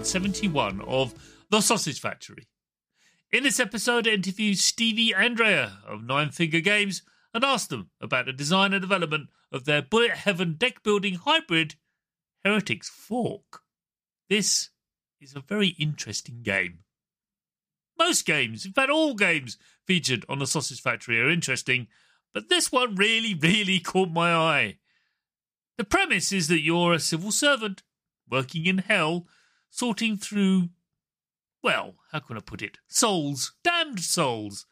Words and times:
471 0.00 0.80
of 0.86 1.12
The 1.50 1.60
Sausage 1.60 2.00
Factory. 2.00 2.48
In 3.30 3.42
this 3.42 3.60
episode, 3.60 4.08
I 4.08 4.12
interview 4.12 4.54
Stevie 4.54 5.14
Andrea 5.14 5.80
of 5.86 6.02
Nine 6.02 6.30
Finger 6.30 6.60
Games 6.60 7.02
and 7.34 7.44
ask 7.44 7.68
them 7.68 7.90
about 8.00 8.24
the 8.24 8.32
design 8.32 8.72
and 8.72 8.80
development 8.80 9.28
of 9.52 9.66
their 9.66 9.82
Bullet 9.82 10.12
Heaven 10.12 10.54
deck 10.54 10.82
building 10.82 11.16
hybrid, 11.16 11.74
Heretics 12.42 12.88
Fork. 12.88 13.60
This 14.30 14.70
is 15.20 15.36
a 15.36 15.40
very 15.40 15.76
interesting 15.78 16.40
game. 16.42 16.78
Most 17.98 18.24
games, 18.24 18.64
in 18.64 18.72
fact, 18.72 18.88
all 18.88 19.14
games 19.14 19.58
featured 19.86 20.24
on 20.30 20.38
The 20.38 20.46
Sausage 20.46 20.80
Factory 20.80 21.20
are 21.20 21.28
interesting, 21.28 21.88
but 22.32 22.48
this 22.48 22.72
one 22.72 22.94
really, 22.94 23.34
really 23.34 23.80
caught 23.80 24.10
my 24.10 24.32
eye. 24.32 24.78
The 25.76 25.84
premise 25.84 26.32
is 26.32 26.48
that 26.48 26.62
you're 26.62 26.94
a 26.94 26.98
civil 26.98 27.32
servant 27.32 27.82
working 28.30 28.64
in 28.64 28.78
hell, 28.78 29.26
sorting 29.70 30.16
through, 30.16 30.70
well, 31.62 31.94
how 32.12 32.20
can 32.20 32.36
I 32.36 32.40
put 32.40 32.62
it? 32.62 32.78
Souls, 32.88 33.54
damned 33.64 34.00
souls, 34.00 34.66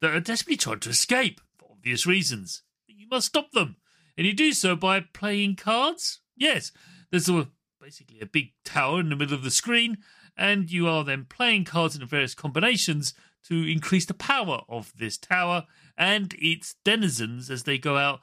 that 0.00 0.14
are 0.14 0.20
desperately 0.20 0.56
trying 0.56 0.80
to 0.80 0.90
escape 0.90 1.40
for 1.58 1.70
obvious 1.72 2.06
reasons. 2.06 2.62
You 2.86 3.06
must 3.10 3.26
stop 3.28 3.52
them, 3.52 3.76
and 4.16 4.26
you 4.26 4.32
do 4.32 4.52
so 4.52 4.76
by 4.76 5.00
playing 5.00 5.56
cards. 5.56 6.20
Yes, 6.36 6.72
there's 7.10 7.28
a, 7.28 7.48
basically 7.80 8.20
a 8.20 8.26
big 8.26 8.52
tower 8.64 9.00
in 9.00 9.10
the 9.10 9.16
middle 9.16 9.34
of 9.34 9.44
the 9.44 9.50
screen, 9.50 9.98
and 10.36 10.70
you 10.70 10.88
are 10.88 11.04
then 11.04 11.26
playing 11.28 11.64
cards 11.64 11.96
in 11.96 12.06
various 12.06 12.34
combinations 12.34 13.14
to 13.44 13.62
increase 13.62 14.06
the 14.06 14.14
power 14.14 14.62
of 14.68 14.92
this 14.98 15.16
tower 15.16 15.66
and 15.96 16.34
its 16.38 16.74
denizens 16.84 17.48
as 17.50 17.62
they 17.62 17.78
go 17.78 17.96
out 17.96 18.20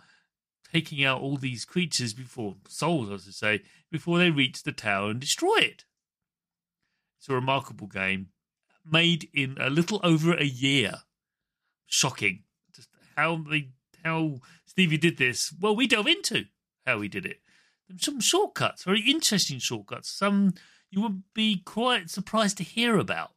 taking 0.73 1.05
out 1.05 1.21
all 1.21 1.37
these 1.37 1.65
creatures 1.65 2.13
before 2.13 2.55
souls, 2.67 3.09
as 3.11 3.27
I 3.27 3.31
say, 3.31 3.63
before 3.91 4.17
they 4.17 4.31
reach 4.31 4.63
the 4.63 4.71
tower 4.71 5.11
and 5.11 5.19
destroy 5.19 5.57
it. 5.57 5.85
It's 7.23 7.29
a 7.29 7.35
remarkable 7.35 7.87
game, 7.87 8.31
made 8.85 9.29
in 9.33 9.55
a 9.57 9.69
little 9.69 10.01
over 10.03 10.33
a 10.33 10.43
year. 10.43 11.03
Shocking, 11.85 12.43
just 12.75 12.89
how 13.15 13.45
they 13.49 13.69
how 14.03 14.41
Stevie 14.65 14.97
did 14.97 15.17
this. 15.17 15.53
Well, 15.57 15.73
we 15.73 15.87
delve 15.87 16.07
into 16.07 16.47
how 16.85 16.99
he 16.99 17.07
did 17.07 17.25
it. 17.25 17.39
Some 17.97 18.19
shortcuts, 18.19 18.83
very 18.83 18.99
interesting 18.99 19.59
shortcuts. 19.59 20.09
Some 20.09 20.55
you 20.91 20.99
would 20.99 21.23
be 21.33 21.61
quite 21.63 22.09
surprised 22.09 22.57
to 22.57 22.65
hear 22.65 22.97
about. 22.97 23.31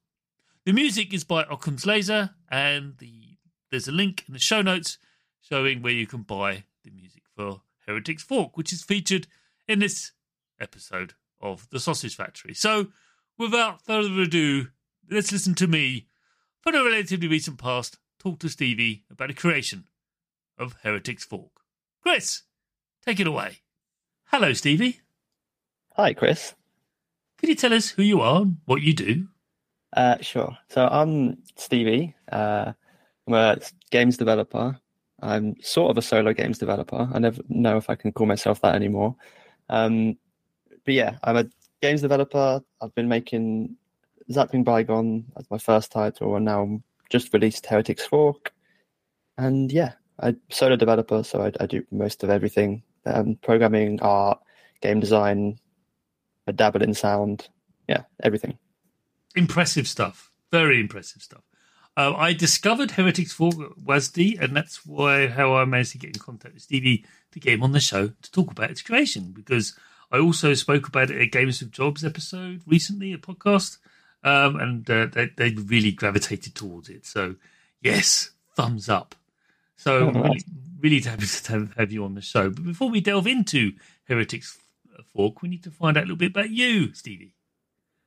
The 0.64 0.72
music 0.72 1.14
is 1.14 1.22
by 1.22 1.44
Occam's 1.44 1.86
Laser, 1.86 2.30
and 2.48 2.98
the 2.98 3.36
there's 3.70 3.86
a 3.86 3.92
link 3.92 4.24
in 4.26 4.32
the 4.34 4.40
show 4.40 4.62
notes 4.62 4.98
showing 5.40 5.80
where 5.80 5.92
you 5.92 6.08
can 6.08 6.22
buy 6.22 6.64
the 6.82 6.90
music 6.90 7.22
for 7.36 7.60
Heretics 7.86 8.24
Fork, 8.24 8.56
which 8.56 8.72
is 8.72 8.82
featured 8.82 9.28
in 9.68 9.78
this 9.78 10.10
episode 10.58 11.14
of 11.40 11.70
The 11.70 11.78
Sausage 11.78 12.16
Factory. 12.16 12.52
So, 12.52 12.88
without 13.38 13.82
further 13.82 14.22
ado, 14.22 14.68
let's 15.10 15.32
listen 15.32 15.54
to 15.56 15.66
me, 15.66 16.06
for 16.60 16.74
a 16.74 16.84
relatively 16.84 17.28
recent 17.28 17.58
past, 17.58 17.98
talk 18.18 18.38
to 18.40 18.48
Stevie 18.48 19.04
about 19.10 19.28
the 19.28 19.34
creation 19.34 19.84
of 20.58 20.74
Heretics 20.82 21.24
Fork. 21.24 21.50
Chris, 22.02 22.42
take 23.04 23.20
it 23.20 23.26
away. 23.26 23.58
Hello, 24.26 24.52
Stevie. 24.52 25.00
Hi, 25.92 26.12
Chris. 26.12 26.54
Could 27.38 27.48
you 27.48 27.54
tell 27.54 27.72
us 27.72 27.90
who 27.90 28.02
you 28.02 28.20
are 28.20 28.42
and 28.42 28.56
what 28.64 28.82
you 28.82 28.92
do? 28.92 29.28
Uh, 29.94 30.16
sure. 30.20 30.56
So 30.68 30.86
I'm 30.86 31.38
Stevie. 31.56 32.14
Uh, 32.30 32.72
I'm 33.26 33.34
a 33.34 33.58
games 33.90 34.16
developer. 34.16 34.78
I'm 35.20 35.56
sort 35.62 35.90
of 35.90 35.98
a 35.98 36.02
solo 36.02 36.32
games 36.32 36.58
developer. 36.58 37.08
I 37.12 37.18
never 37.18 37.40
know 37.48 37.76
if 37.76 37.88
I 37.88 37.94
can 37.94 38.12
call 38.12 38.26
myself 38.26 38.60
that 38.62 38.74
anymore. 38.74 39.16
Um, 39.68 40.18
but 40.84 40.94
yeah, 40.94 41.16
I'm 41.24 41.36
a 41.36 41.46
games 41.86 42.02
developer. 42.02 42.60
I've 42.80 42.94
been 42.96 43.08
making 43.08 43.76
Zapling 44.30 44.64
Bygone 44.64 45.26
as 45.36 45.48
my 45.50 45.58
first 45.58 45.92
title, 45.92 46.34
and 46.34 46.44
now 46.44 46.80
just 47.10 47.32
released 47.32 47.66
Heretics 47.66 48.04
Fork. 48.04 48.52
And 49.38 49.70
yeah, 49.70 49.92
I'm 50.18 50.40
solo 50.50 50.74
developer, 50.74 51.22
so 51.22 51.42
I, 51.42 51.52
I 51.60 51.66
do 51.66 51.84
most 51.92 52.24
of 52.24 52.30
everything: 52.30 52.82
um, 53.04 53.38
programming, 53.40 54.00
art, 54.02 54.40
game 54.80 54.98
design. 54.98 55.60
I 56.48 56.52
dabble 56.52 56.82
in 56.82 56.94
sound. 56.94 57.48
Yeah, 57.88 58.02
everything. 58.20 58.58
Impressive 59.36 59.86
stuff. 59.86 60.32
Very 60.50 60.80
impressive 60.80 61.22
stuff. 61.22 61.42
Uh, 61.96 62.14
I 62.14 62.32
discovered 62.32 62.90
Heretics 62.90 63.32
Fork 63.32 63.54
WASD, 63.84 64.40
and 64.40 64.56
that's 64.56 64.84
why 64.84 65.28
how 65.28 65.54
I 65.54 65.64
managed 65.64 65.92
to 65.92 65.98
get 65.98 66.16
in 66.16 66.20
contact 66.20 66.54
with 66.54 66.64
Stevie 66.64 67.04
to 67.30 67.38
get 67.38 67.54
him 67.54 67.62
on 67.62 67.72
the 67.72 67.80
show 67.80 68.08
to 68.08 68.32
talk 68.32 68.50
about 68.50 68.70
its 68.72 68.82
creation. 68.82 69.32
Because 69.32 69.78
I 70.10 70.18
also 70.18 70.54
spoke 70.54 70.88
about 70.88 71.10
it 71.10 71.20
at 71.20 71.32
Games 71.32 71.60
of 71.62 71.70
Jobs 71.70 72.04
episode 72.04 72.62
recently, 72.66 73.12
a 73.12 73.18
podcast, 73.18 73.78
um, 74.22 74.56
and 74.56 74.88
uh, 74.90 75.06
they, 75.06 75.30
they 75.36 75.50
really 75.50 75.92
gravitated 75.92 76.54
towards 76.54 76.88
it. 76.88 77.04
So 77.06 77.36
yes, 77.80 78.30
thumbs 78.54 78.88
up. 78.88 79.14
So 79.76 80.06
Oh, 80.06 80.10
nice. 80.10 80.44
really, 80.80 80.98
really 80.98 81.00
happy 81.00 81.26
to 81.44 81.68
have, 81.76 81.92
you 81.92 82.04
on 82.04 82.14
the 82.14 82.20
show. 82.20 82.50
But 82.50 82.64
before 82.64 82.88
we 82.90 83.00
delve 83.00 83.26
into 83.26 83.72
Heretics 84.04 84.58
Fork, 85.12 85.42
we 85.42 85.48
need 85.48 85.62
to 85.64 85.70
find 85.70 85.96
out 85.96 86.02
a 86.04 86.06
little 86.06 86.16
bit 86.16 86.30
about 86.30 86.50
you, 86.50 86.94
Stevie. 86.94 87.34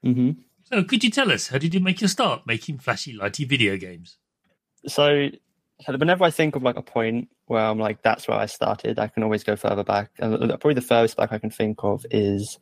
hmm 0.03 0.31
So, 0.63 0.83
could 0.83 1.03
you 1.03 1.09
tell 1.09 1.31
us 1.31 1.47
how 1.49 1.57
did 1.57 1.73
you 1.73 1.79
make 1.79 2.01
your 2.01 2.07
start 2.07 2.47
making 2.47 2.79
flashy, 2.79 3.15
lighty 3.17 3.47
video 3.47 3.77
games? 3.77 4.17
So, 4.87 5.29
so 5.85 5.97
whenever 5.97 6.23
I 6.23 6.31
think 6.31 6.55
of 6.55 6.63
like 6.63 6.77
a 6.77 6.81
point 6.81 7.29
where 7.49 7.65
I'm 7.65 7.79
like, 7.79 8.01
that's 8.01 8.27
where 8.27 8.37
I 8.37 8.45
started, 8.45 8.99
I 8.99 9.07
can 9.07 9.23
always 9.23 9.43
go 9.43 9.55
further 9.55 9.83
back. 9.83 10.11
And 10.19 10.37
probably 10.49 10.75
the 10.75 10.81
furthest 10.81 11.17
back 11.17 11.33
I 11.33 11.39
can 11.39 11.49
think 11.49 11.83
of 11.83 12.05
is 12.11 12.59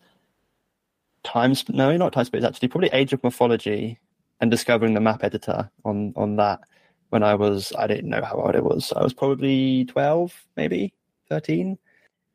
times. 1.23 1.67
No, 1.69 1.95
not 1.97 2.13
time 2.13 2.25
space. 2.25 2.43
Actually, 2.43 2.69
probably 2.69 2.89
Age 2.93 3.13
of 3.13 3.23
Mythology 3.23 3.99
and 4.39 4.49
discovering 4.49 4.93
the 4.93 5.01
map 5.01 5.23
editor 5.23 5.69
on 5.83 6.13
on 6.15 6.37
that. 6.37 6.61
When 7.09 7.23
I 7.23 7.35
was, 7.35 7.71
I 7.77 7.87
didn't 7.87 8.09
know 8.09 8.21
how 8.21 8.35
old 8.35 8.55
it 8.55 8.63
was. 8.63 8.91
I 8.93 9.03
was 9.03 9.13
probably 9.13 9.85
twelve, 9.85 10.33
maybe 10.55 10.93
thirteen. 11.29 11.77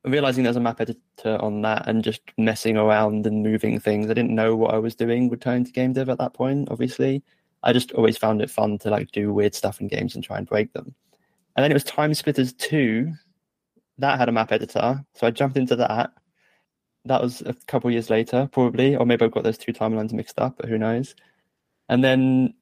realizing 0.05 0.45
there's 0.45 0.57
a 0.57 0.61
map 0.61 0.81
editor 0.81 1.37
on 1.41 1.63
that 1.63 1.87
and 1.87 2.03
just 2.03 2.23
messing 2.37 2.77
around 2.77 3.27
and 3.27 3.43
moving 3.43 3.79
things. 3.79 4.11
I 4.11 4.15
didn't 4.15 4.35
know 4.35 4.57
what 4.57 4.75
I 4.75 4.79
was 4.79 4.95
doing 4.95 5.31
returning 5.31 5.65
to 5.65 5.73
game 5.73 5.93
dev 5.93 6.09
at 6.09 6.19
that 6.19 6.35
point, 6.35 6.69
obviously. 6.71 7.23
I 7.63 7.73
just 7.73 7.93
always 7.93 8.19
found 8.19 8.43
it 8.43 8.51
fun 8.51 8.79
to 8.79 8.91
like 8.91 9.13
do 9.13 9.33
weird 9.33 9.55
stuff 9.55 9.81
in 9.81 9.89
games 9.89 10.15
and 10.15 10.25
try 10.25 10.39
and 10.39 10.47
break 10.47 10.73
them. 10.73 10.95
And 11.57 11.65
then 11.65 11.71
it 11.71 11.75
was 11.75 11.85
Time 11.85 12.15
Splitters 12.15 12.53
2. 12.55 13.13
That 13.99 14.19
had 14.19 14.29
a 14.29 14.33
map 14.33 14.53
editor. 14.53 15.05
So 15.15 15.27
I 15.27 15.31
jumped 15.31 15.57
into 15.57 15.77
that. 15.77 16.13
That 17.05 17.23
was 17.23 17.43
a 17.43 17.55
couple 17.67 17.91
years 17.91 18.11
later, 18.11 18.49
probably. 18.53 18.97
Or 18.97 19.05
maybe 19.05 19.25
I've 19.25 19.33
got 19.33 19.45
those 19.45 19.59
two 19.59 19.73
timelines 19.73 20.13
mixed 20.13 20.39
up, 20.39 20.57
but 20.59 20.69
who 20.69 20.79
knows. 20.79 21.15
And 21.89 22.03
then 22.03 22.55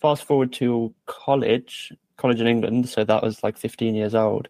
fast 0.00 0.24
forward 0.24 0.52
to 0.54 0.94
college, 1.06 1.92
college 2.16 2.40
in 2.40 2.46
England. 2.46 2.88
So 2.88 3.04
that 3.04 3.22
was 3.22 3.42
like 3.42 3.58
15 3.58 3.94
years 3.94 4.14
old 4.14 4.48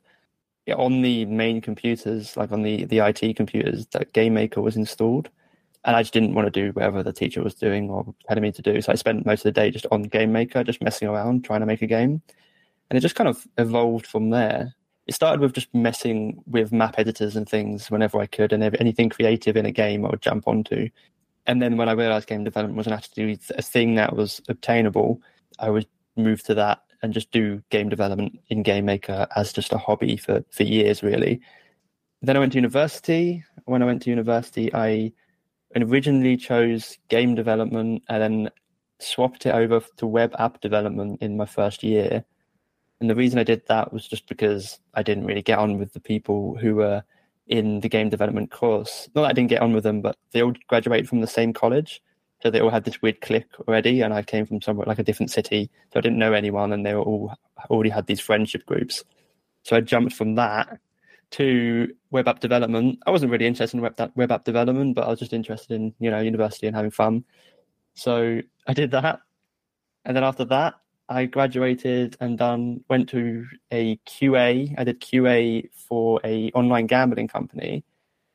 on 0.74 1.02
the 1.02 1.24
main 1.26 1.60
computers, 1.60 2.36
like 2.36 2.52
on 2.52 2.62
the 2.62 2.84
the 2.84 2.98
IT 2.98 3.36
computers, 3.36 3.86
that 3.88 4.12
Game 4.12 4.34
Maker 4.34 4.60
was 4.60 4.76
installed, 4.76 5.30
and 5.84 5.96
I 5.96 6.02
just 6.02 6.12
didn't 6.12 6.34
want 6.34 6.46
to 6.46 6.50
do 6.50 6.72
whatever 6.72 7.02
the 7.02 7.12
teacher 7.12 7.42
was 7.42 7.54
doing 7.54 7.90
or 7.90 8.14
telling 8.26 8.42
me 8.42 8.52
to 8.52 8.62
do. 8.62 8.80
So 8.80 8.92
I 8.92 8.96
spent 8.96 9.26
most 9.26 9.40
of 9.40 9.54
the 9.54 9.60
day 9.60 9.70
just 9.70 9.86
on 9.90 10.02
Game 10.02 10.32
Maker, 10.32 10.64
just 10.64 10.82
messing 10.82 11.08
around, 11.08 11.44
trying 11.44 11.60
to 11.60 11.66
make 11.66 11.82
a 11.82 11.86
game, 11.86 12.22
and 12.90 12.96
it 12.96 13.00
just 13.00 13.14
kind 13.14 13.28
of 13.28 13.46
evolved 13.56 14.06
from 14.06 14.30
there. 14.30 14.74
It 15.06 15.14
started 15.14 15.40
with 15.40 15.54
just 15.54 15.72
messing 15.74 16.42
with 16.46 16.72
map 16.72 16.96
editors 16.98 17.34
and 17.36 17.48
things 17.48 17.90
whenever 17.90 18.20
I 18.20 18.26
could, 18.26 18.52
and 18.52 18.62
anything 18.62 19.08
creative 19.08 19.56
in 19.56 19.66
a 19.66 19.72
game 19.72 20.04
I 20.04 20.10
would 20.10 20.22
jump 20.22 20.46
onto. 20.46 20.88
And 21.46 21.62
then 21.62 21.76
when 21.78 21.88
I 21.88 21.92
realized 21.92 22.28
game 22.28 22.44
development 22.44 22.76
was 22.76 22.88
actually 22.88 23.38
a 23.56 23.62
thing 23.62 23.94
that 23.94 24.14
was 24.14 24.40
obtainable, 24.48 25.20
I 25.58 25.70
would 25.70 25.86
move 26.16 26.42
to 26.44 26.54
that 26.54 26.82
and 27.02 27.14
just 27.14 27.30
do 27.30 27.62
game 27.70 27.88
development 27.88 28.38
in 28.48 28.62
Game 28.62 28.84
Maker 28.84 29.26
as 29.34 29.52
just 29.52 29.72
a 29.72 29.78
hobby 29.78 30.16
for, 30.16 30.44
for 30.50 30.64
years, 30.64 31.02
really. 31.02 31.40
Then 32.20 32.36
I 32.36 32.40
went 32.40 32.52
to 32.52 32.58
university. 32.58 33.44
When 33.64 33.82
I 33.82 33.86
went 33.86 34.02
to 34.02 34.10
university, 34.10 34.74
I 34.74 35.12
originally 35.76 36.36
chose 36.36 36.98
game 37.08 37.34
development 37.34 38.02
and 38.08 38.22
then 38.22 38.50
swapped 38.98 39.46
it 39.46 39.54
over 39.54 39.80
to 39.96 40.06
web 40.06 40.34
app 40.38 40.60
development 40.60 41.22
in 41.22 41.36
my 41.36 41.46
first 41.46 41.82
year. 41.82 42.24
And 43.00 43.08
the 43.08 43.14
reason 43.14 43.38
I 43.38 43.44
did 43.44 43.62
that 43.68 43.92
was 43.92 44.06
just 44.08 44.28
because 44.28 44.80
I 44.94 45.02
didn't 45.02 45.26
really 45.26 45.42
get 45.42 45.58
on 45.58 45.78
with 45.78 45.92
the 45.92 46.00
people 46.00 46.56
who 46.56 46.76
were 46.76 47.02
in 47.46 47.80
the 47.80 47.88
game 47.88 48.08
development 48.08 48.50
course. 48.50 49.08
Not 49.14 49.22
that 49.22 49.28
I 49.28 49.32
didn't 49.32 49.50
get 49.50 49.62
on 49.62 49.72
with 49.72 49.84
them, 49.84 50.02
but 50.02 50.16
they 50.32 50.42
all 50.42 50.54
graduated 50.68 51.08
from 51.08 51.20
the 51.20 51.26
same 51.26 51.52
college. 51.52 52.02
So 52.42 52.50
they 52.50 52.60
all 52.60 52.70
had 52.70 52.84
this 52.84 53.02
weird 53.02 53.20
click 53.20 53.48
already, 53.66 54.02
and 54.02 54.14
I 54.14 54.22
came 54.22 54.46
from 54.46 54.62
somewhere 54.62 54.86
like 54.86 55.00
a 55.00 55.02
different 55.02 55.30
city, 55.30 55.70
so 55.92 55.98
I 55.98 56.02
didn't 56.02 56.18
know 56.18 56.34
anyone, 56.34 56.72
and 56.72 56.86
they 56.86 56.94
were 56.94 57.02
all 57.02 57.34
already 57.68 57.90
had 57.90 58.06
these 58.06 58.20
friendship 58.20 58.64
groups. 58.64 59.02
So 59.64 59.76
I 59.76 59.80
jumped 59.80 60.14
from 60.14 60.36
that 60.36 60.78
to 61.32 61.92
web 62.10 62.28
app 62.28 62.38
development. 62.38 63.00
I 63.06 63.10
wasn't 63.10 63.32
really 63.32 63.46
interested 63.46 63.76
in 63.76 63.82
web, 63.82 63.96
that 63.96 64.16
web 64.16 64.30
app 64.30 64.44
development, 64.44 64.94
but 64.94 65.06
I 65.06 65.08
was 65.08 65.18
just 65.18 65.32
interested 65.32 65.74
in 65.74 65.94
you 65.98 66.10
know 66.10 66.20
university 66.20 66.68
and 66.68 66.76
having 66.76 66.92
fun. 66.92 67.24
So 67.94 68.40
I 68.68 68.72
did 68.72 68.92
that, 68.92 69.18
and 70.04 70.16
then 70.16 70.22
after 70.22 70.44
that, 70.44 70.74
I 71.08 71.24
graduated 71.24 72.16
and 72.20 72.36
done 72.36 72.84
went 72.88 73.08
to 73.10 73.46
a 73.72 73.96
QA. 74.06 74.74
I 74.76 74.84
did 74.84 75.00
QA 75.00 75.68
for 75.72 76.20
a 76.22 76.50
online 76.52 76.86
gambling 76.86 77.28
company, 77.28 77.82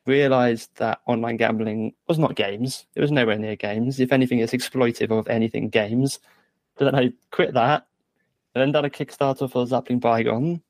realized 0.06 0.72
that 0.78 1.02
online 1.06 1.38
gambling 1.38 1.94
was 2.08 2.18
not 2.18 2.36
games. 2.36 2.86
It 2.96 3.02
was 3.02 3.12
nowhere 3.12 3.38
near 3.38 3.56
games. 3.56 4.00
If 4.00 4.12
anything, 4.12 4.40
it's 4.40 4.54
exploitive 4.54 5.12
of 5.12 5.28
anything 5.28 5.70
games. 5.70 6.20
So 6.80 6.86
then 6.86 6.96
I 6.96 7.14
quit 7.32 7.54
that, 7.54 7.86
and 8.56 8.62
then 8.62 8.72
done 8.72 8.86
a 8.86 8.90
Kickstarter 8.90 9.50
for 9.52 9.66
Zapling 9.66 10.00
Bygone. 10.00 10.62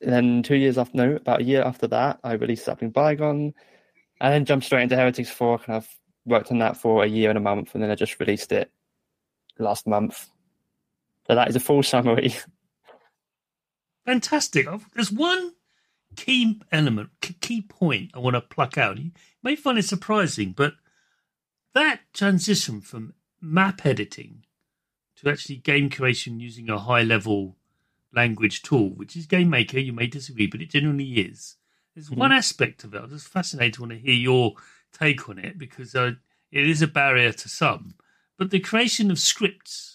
And 0.00 0.12
then 0.12 0.42
two 0.42 0.56
years 0.56 0.78
after, 0.78 0.96
no, 0.96 1.16
about 1.16 1.40
a 1.40 1.44
year 1.44 1.62
after 1.62 1.86
that, 1.88 2.18
I 2.24 2.32
released 2.32 2.66
Zapling 2.66 2.92
Bygone, 2.92 3.52
and 4.20 4.32
then 4.32 4.44
jumped 4.46 4.66
straight 4.66 4.84
into 4.84 4.96
Heretics 4.96 5.30
Fork, 5.30 5.66
and 5.66 5.76
I've 5.76 5.98
worked 6.24 6.50
on 6.50 6.58
that 6.60 6.78
for 6.78 7.04
a 7.04 7.06
year 7.06 7.28
and 7.28 7.38
a 7.38 7.42
month, 7.42 7.74
and 7.74 7.82
then 7.82 7.90
I 7.90 7.94
just 7.94 8.18
released 8.18 8.52
it 8.52 8.70
last 9.58 9.86
month. 9.86 10.30
So 11.26 11.34
that 11.34 11.48
is 11.48 11.56
a 11.56 11.60
full 11.60 11.82
summary. 11.82 12.34
Fantastic. 14.06 14.66
There's 14.94 15.10
one 15.10 15.54
key 16.16 16.60
element, 16.70 17.10
key 17.40 17.62
point 17.62 18.10
I 18.14 18.18
want 18.18 18.34
to 18.34 18.40
pluck 18.40 18.78
out. 18.78 18.98
You 18.98 19.12
may 19.42 19.56
find 19.56 19.78
it 19.78 19.84
surprising, 19.84 20.52
but 20.52 20.74
that 21.74 22.00
transition 22.12 22.80
from 22.80 23.14
map 23.40 23.84
editing 23.84 24.44
to 25.16 25.30
actually 25.30 25.56
game 25.56 25.90
creation 25.90 26.40
using 26.40 26.68
a 26.68 26.78
high 26.78 27.02
level 27.02 27.56
language 28.14 28.62
tool, 28.62 28.90
which 28.90 29.16
is 29.16 29.26
Game 29.26 29.50
Maker, 29.50 29.78
you 29.78 29.92
may 29.92 30.06
disagree, 30.06 30.46
but 30.46 30.60
it 30.60 30.70
generally 30.70 31.12
is. 31.12 31.56
There's 31.94 32.10
mm-hmm. 32.10 32.20
one 32.20 32.32
aspect 32.32 32.84
of 32.84 32.94
it. 32.94 33.02
I'm 33.02 33.10
just 33.10 33.28
fascinated 33.28 33.74
to 33.74 33.80
want 33.82 33.92
to 33.92 33.98
hear 33.98 34.14
your 34.14 34.54
take 34.92 35.28
on 35.28 35.38
it 35.38 35.58
because 35.58 35.94
uh, 35.94 36.12
it 36.52 36.68
is 36.68 36.82
a 36.82 36.86
barrier 36.86 37.32
to 37.32 37.48
some. 37.48 37.94
But 38.38 38.50
the 38.50 38.60
creation 38.60 39.10
of 39.10 39.18
scripts 39.18 39.93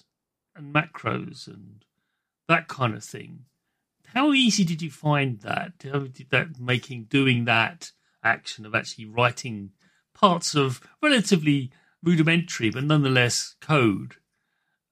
and 0.59 0.73
macros 0.73 1.47
and 1.47 1.83
that 2.47 2.67
kind 2.67 2.93
of 2.93 3.03
thing 3.03 3.45
how 4.13 4.33
easy 4.33 4.63
did 4.63 4.81
you 4.81 4.89
find 4.89 5.39
that? 5.41 5.73
How 5.83 5.99
did 5.99 6.29
that 6.31 6.59
making 6.59 7.05
doing 7.05 7.45
that 7.45 7.91
action 8.23 8.65
of 8.65 8.73
actually 8.73 9.05
writing 9.05 9.71
parts 10.13 10.55
of 10.55 10.81
relatively 11.01 11.71
rudimentary 12.03 12.69
but 12.71 12.83
nonetheless 12.83 13.55
code? 13.61 14.15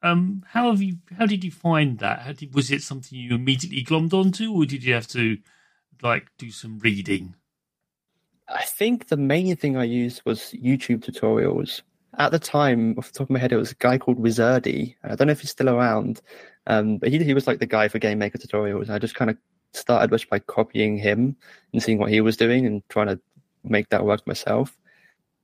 Um, 0.03 0.43
how 0.49 0.69
have 0.69 0.81
you? 0.81 0.97
How 1.17 1.25
did 1.25 1.43
you 1.43 1.49
find 1.49 1.97
that? 1.99 2.37
Did, 2.37 2.53
was 2.53 2.69
it 2.69 2.83
something 2.83 3.17
you 3.17 3.33
immediately 3.33 3.83
glommed 3.83 4.13
onto, 4.13 4.53
or 4.53 4.65
did 4.65 4.83
you 4.83 4.93
have 4.93 5.07
to 5.07 5.39
like 6.03 6.27
do 6.37 6.51
some 6.51 6.77
reading? 6.79 7.33
I 8.47 8.63
think 8.63 9.07
the 9.07 9.17
main 9.17 9.55
thing 9.55 9.75
I 9.75 9.83
used 9.83 10.21
was 10.23 10.53
YouTube 10.53 11.03
tutorials. 11.03 11.81
At 12.17 12.31
the 12.31 12.39
time, 12.39 12.95
off 12.97 13.11
the 13.11 13.19
top 13.19 13.27
of 13.27 13.29
my 13.29 13.39
head, 13.39 13.51
it 13.51 13.57
was 13.57 13.71
a 13.71 13.75
guy 13.75 13.97
called 13.97 14.17
Wizardy. 14.17 14.95
I 15.03 15.15
don't 15.15 15.27
know 15.27 15.33
if 15.33 15.41
he's 15.41 15.51
still 15.51 15.69
around, 15.69 16.21
um, 16.65 16.97
but 16.97 17.09
he 17.09 17.23
he 17.23 17.33
was 17.33 17.47
like 17.47 17.59
the 17.59 17.65
guy 17.67 17.87
for 17.87 17.99
Game 17.99 18.19
Maker 18.19 18.39
tutorials. 18.39 18.89
I 18.89 18.97
just 18.97 19.15
kind 19.15 19.29
of 19.29 19.37
started 19.73 20.09
just 20.09 20.29
by 20.29 20.39
copying 20.39 20.97
him 20.97 21.35
and 21.73 21.83
seeing 21.83 21.99
what 21.99 22.09
he 22.09 22.21
was 22.21 22.37
doing 22.37 22.65
and 22.65 22.81
trying 22.89 23.07
to 23.07 23.19
make 23.63 23.89
that 23.89 24.05
work 24.05 24.25
myself. 24.25 24.75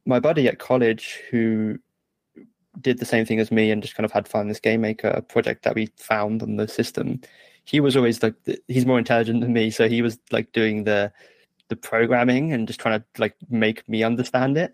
My 0.06 0.20
buddy 0.20 0.48
at 0.48 0.60
college 0.60 1.20
who 1.30 1.78
did 2.82 2.98
the 2.98 3.06
same 3.06 3.26
thing 3.26 3.40
as 3.40 3.52
me 3.52 3.72
and 3.72 3.82
just 3.82 3.96
kind 3.96 4.06
of 4.06 4.12
had 4.12 4.28
fun 4.28 4.48
this 4.48 4.60
game 4.60 4.82
maker 4.82 5.24
project 5.30 5.64
that 5.64 5.76
we 5.76 5.90
found 5.98 6.42
on 6.42 6.56
the 6.56 6.68
system 6.68 7.22
he 7.66 7.80
was 7.80 7.96
always 7.96 8.22
like 8.24 8.36
he's 8.68 8.86
more 8.86 8.98
intelligent 8.98 9.42
than 9.42 9.54
me 9.54 9.70
so 9.70 9.88
he 9.88 10.02
was 10.02 10.18
like 10.32 10.52
doing 10.52 10.84
the 10.84 11.12
the 11.70 11.76
programming 11.76 12.52
and 12.52 12.68
just 12.68 12.80
trying 12.80 13.00
to 13.00 13.06
like 13.18 13.36
make 13.50 13.88
me 13.88 14.04
understand 14.04 14.58
it 14.58 14.74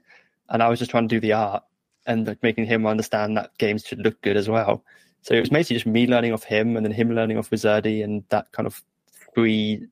and 0.49 0.63
i 0.63 0.69
was 0.69 0.79
just 0.79 0.91
trying 0.91 1.07
to 1.07 1.15
do 1.15 1.19
the 1.19 1.33
art 1.33 1.63
and 2.05 2.27
like 2.27 2.41
making 2.41 2.65
him 2.65 2.85
understand 2.85 3.37
that 3.37 3.57
games 3.57 3.85
should 3.85 3.99
look 3.99 4.19
good 4.21 4.37
as 4.37 4.49
well 4.49 4.83
so 5.21 5.33
it 5.33 5.39
was 5.39 5.49
basically 5.49 5.75
just 5.75 5.85
me 5.85 6.07
learning 6.07 6.33
off 6.33 6.43
him 6.43 6.75
and 6.77 6.85
then 6.85 6.93
him 6.93 7.13
learning 7.13 7.37
off 7.37 7.49
Wizardy 7.49 8.03
and 8.03 8.23
that 8.29 8.51
kind 8.51 8.67
of 8.67 8.81
three 9.33 9.87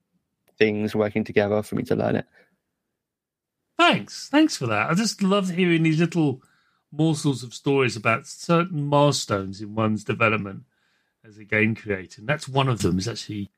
things 0.58 0.96
working 0.96 1.24
together 1.24 1.62
for 1.62 1.76
me 1.76 1.84
to 1.84 1.96
learn 1.96 2.16
it. 2.16 2.26
Thanks. 3.78 4.30
Thanks 4.30 4.58
for 4.58 4.66
that. 4.68 4.90
I 4.90 4.94
just 4.94 5.22
love 5.22 5.50
hearing 5.50 5.84
these 5.84 6.00
little 6.00 6.42
morsels 6.92 7.44
of 7.44 7.54
stories 7.54 7.96
about 7.96 8.26
certain 8.26 8.88
milestones 8.88 9.62
in 9.62 9.76
one's 9.76 10.04
development 10.04 10.64
as 11.24 11.38
a 11.38 11.44
game 11.44 11.76
creator. 11.76 12.22
And 12.22 12.30
that's 12.30 12.48
one 12.48 12.70
of 12.70 12.82
them 12.82 12.98
is 12.98 13.08
actually 13.08 13.52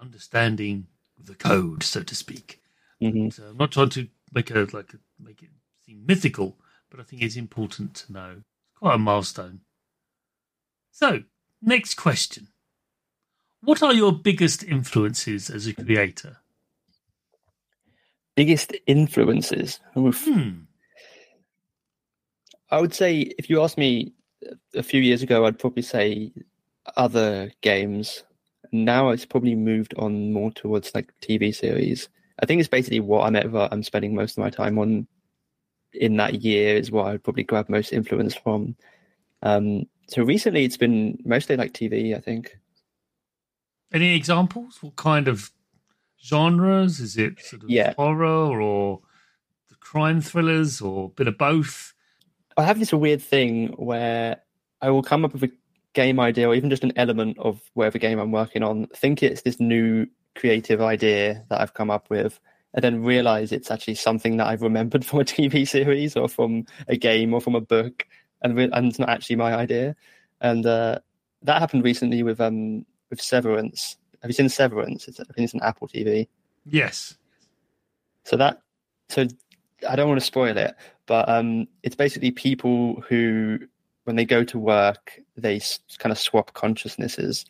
understanding 0.00 0.86
the 1.18 1.34
code, 1.34 1.82
so 1.82 2.02
to 2.02 2.14
speak. 2.14 2.60
Mm-hmm. 3.02 3.30
So 3.30 3.44
I'm 3.44 3.56
not 3.56 3.72
trying 3.72 3.88
to 3.90 4.08
make 4.32 4.50
a 4.50 4.68
like 4.72 4.94
make 5.18 5.42
it 5.42 5.48
seem 5.84 6.04
mythical, 6.06 6.58
but 6.90 7.00
I 7.00 7.04
think 7.04 7.22
it's 7.22 7.36
important 7.36 7.94
to 7.94 8.12
know. 8.12 8.30
It's 8.38 8.78
quite 8.78 8.94
a 8.94 8.98
milestone. 8.98 9.60
So, 10.90 11.22
next 11.62 11.94
question. 11.94 12.48
What 13.62 13.82
are 13.82 13.92
your 13.92 14.12
biggest 14.12 14.64
influences 14.64 15.50
as 15.50 15.66
a 15.66 15.74
creator? 15.74 16.38
Biggest 18.34 18.74
influences? 18.86 19.80
Hmm. 19.94 20.50
I 22.70 22.80
would 22.80 22.94
say, 22.94 23.20
if 23.38 23.50
you 23.50 23.62
asked 23.62 23.78
me 23.78 24.12
a 24.74 24.82
few 24.82 25.00
years 25.00 25.22
ago, 25.22 25.44
I'd 25.44 25.58
probably 25.58 25.82
say 25.82 26.32
other 26.96 27.52
games. 27.60 28.24
Now 28.72 29.10
it's 29.10 29.26
probably 29.26 29.54
moved 29.54 29.94
on 29.98 30.32
more 30.32 30.50
towards 30.52 30.94
like 30.94 31.12
TV 31.20 31.54
series. 31.54 32.08
I 32.38 32.46
think 32.46 32.60
it's 32.60 32.68
basically 32.68 33.00
what 33.00 33.26
I'm 33.26 33.36
ever 33.36 33.68
I'm 33.70 33.82
spending 33.82 34.14
most 34.14 34.38
of 34.38 34.44
my 34.44 34.50
time 34.50 34.78
on 34.78 35.06
in 35.92 36.16
that 36.16 36.42
year 36.42 36.76
is 36.76 36.90
what 36.90 37.06
I'd 37.06 37.22
probably 37.24 37.44
grab 37.44 37.68
most 37.68 37.92
influence 37.92 38.34
from. 38.34 38.76
Um, 39.42 39.84
so 40.08 40.22
recently, 40.22 40.64
it's 40.64 40.76
been 40.76 41.18
mostly 41.24 41.56
like 41.56 41.72
TV. 41.72 42.16
I 42.16 42.20
think. 42.20 42.56
Any 43.92 44.14
examples? 44.14 44.78
What 44.82 44.96
kind 44.96 45.28
of 45.28 45.50
genres? 46.22 47.00
Is 47.00 47.16
it 47.16 47.40
sort 47.40 47.64
of 47.64 47.70
yeah. 47.70 47.94
horror 47.94 48.60
or 48.60 49.00
the 49.68 49.74
crime 49.76 50.20
thrillers 50.20 50.80
or 50.80 51.06
a 51.06 51.08
bit 51.08 51.28
of 51.28 51.38
both? 51.38 51.92
I 52.56 52.64
have 52.64 52.78
this 52.78 52.92
weird 52.92 53.22
thing 53.22 53.68
where 53.76 54.40
I 54.82 54.90
will 54.90 55.02
come 55.02 55.24
up 55.24 55.32
with 55.32 55.44
a 55.44 55.52
game 55.92 56.20
idea 56.20 56.48
or 56.48 56.54
even 56.54 56.70
just 56.70 56.84
an 56.84 56.92
element 56.96 57.38
of 57.38 57.60
whatever 57.74 57.98
game 57.98 58.18
I'm 58.18 58.32
working 58.32 58.62
on. 58.62 58.86
Think 58.94 59.22
it's 59.22 59.42
this 59.42 59.58
new 59.60 60.06
creative 60.36 60.80
idea 60.80 61.44
that 61.48 61.60
I've 61.60 61.74
come 61.74 61.90
up 61.90 62.10
with, 62.10 62.38
and 62.74 62.84
then 62.84 63.02
realize 63.02 63.52
it's 63.52 63.70
actually 63.70 63.96
something 63.96 64.36
that 64.36 64.46
I've 64.46 64.62
remembered 64.62 65.04
from 65.06 65.20
a 65.20 65.24
TV 65.24 65.66
series 65.66 66.16
or 66.16 66.28
from 66.28 66.66
a 66.88 66.96
game 66.96 67.34
or 67.34 67.40
from 67.40 67.54
a 67.54 67.60
book, 67.60 68.06
and 68.42 68.56
re- 68.56 68.70
and 68.72 68.86
it's 68.86 68.98
not 68.98 69.08
actually 69.08 69.36
my 69.36 69.54
idea. 69.54 69.96
And 70.40 70.64
uh, 70.66 71.00
that 71.42 71.60
happened 71.60 71.84
recently 71.84 72.22
with 72.22 72.40
um 72.40 72.84
with 73.10 73.20
Severance. 73.20 73.96
Have 74.22 74.28
you 74.28 74.34
seen 74.34 74.48
Severance? 74.48 75.08
It's, 75.08 75.20
I 75.20 75.24
think 75.24 75.44
it's 75.44 75.54
an 75.54 75.62
Apple 75.62 75.88
TV. 75.88 76.28
Yes. 76.66 77.16
So 78.24 78.36
that 78.36 78.60
so 79.08 79.26
I 79.88 79.96
don't 79.96 80.08
want 80.08 80.20
to 80.20 80.26
spoil 80.26 80.56
it, 80.56 80.74
but 81.06 81.28
um, 81.28 81.66
it's 81.82 81.96
basically 81.96 82.30
people 82.30 83.02
who, 83.08 83.58
when 84.04 84.16
they 84.16 84.24
go 84.24 84.44
to 84.44 84.58
work, 84.58 85.18
they 85.36 85.56
s- 85.56 85.80
kind 85.98 86.12
of 86.12 86.18
swap 86.18 86.52
consciousnesses. 86.52 87.46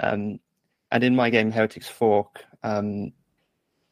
Um, 0.00 0.40
and 0.90 1.04
in 1.04 1.16
my 1.16 1.30
game 1.30 1.50
Heretics 1.50 1.88
Fork, 1.88 2.44
um, 2.62 3.12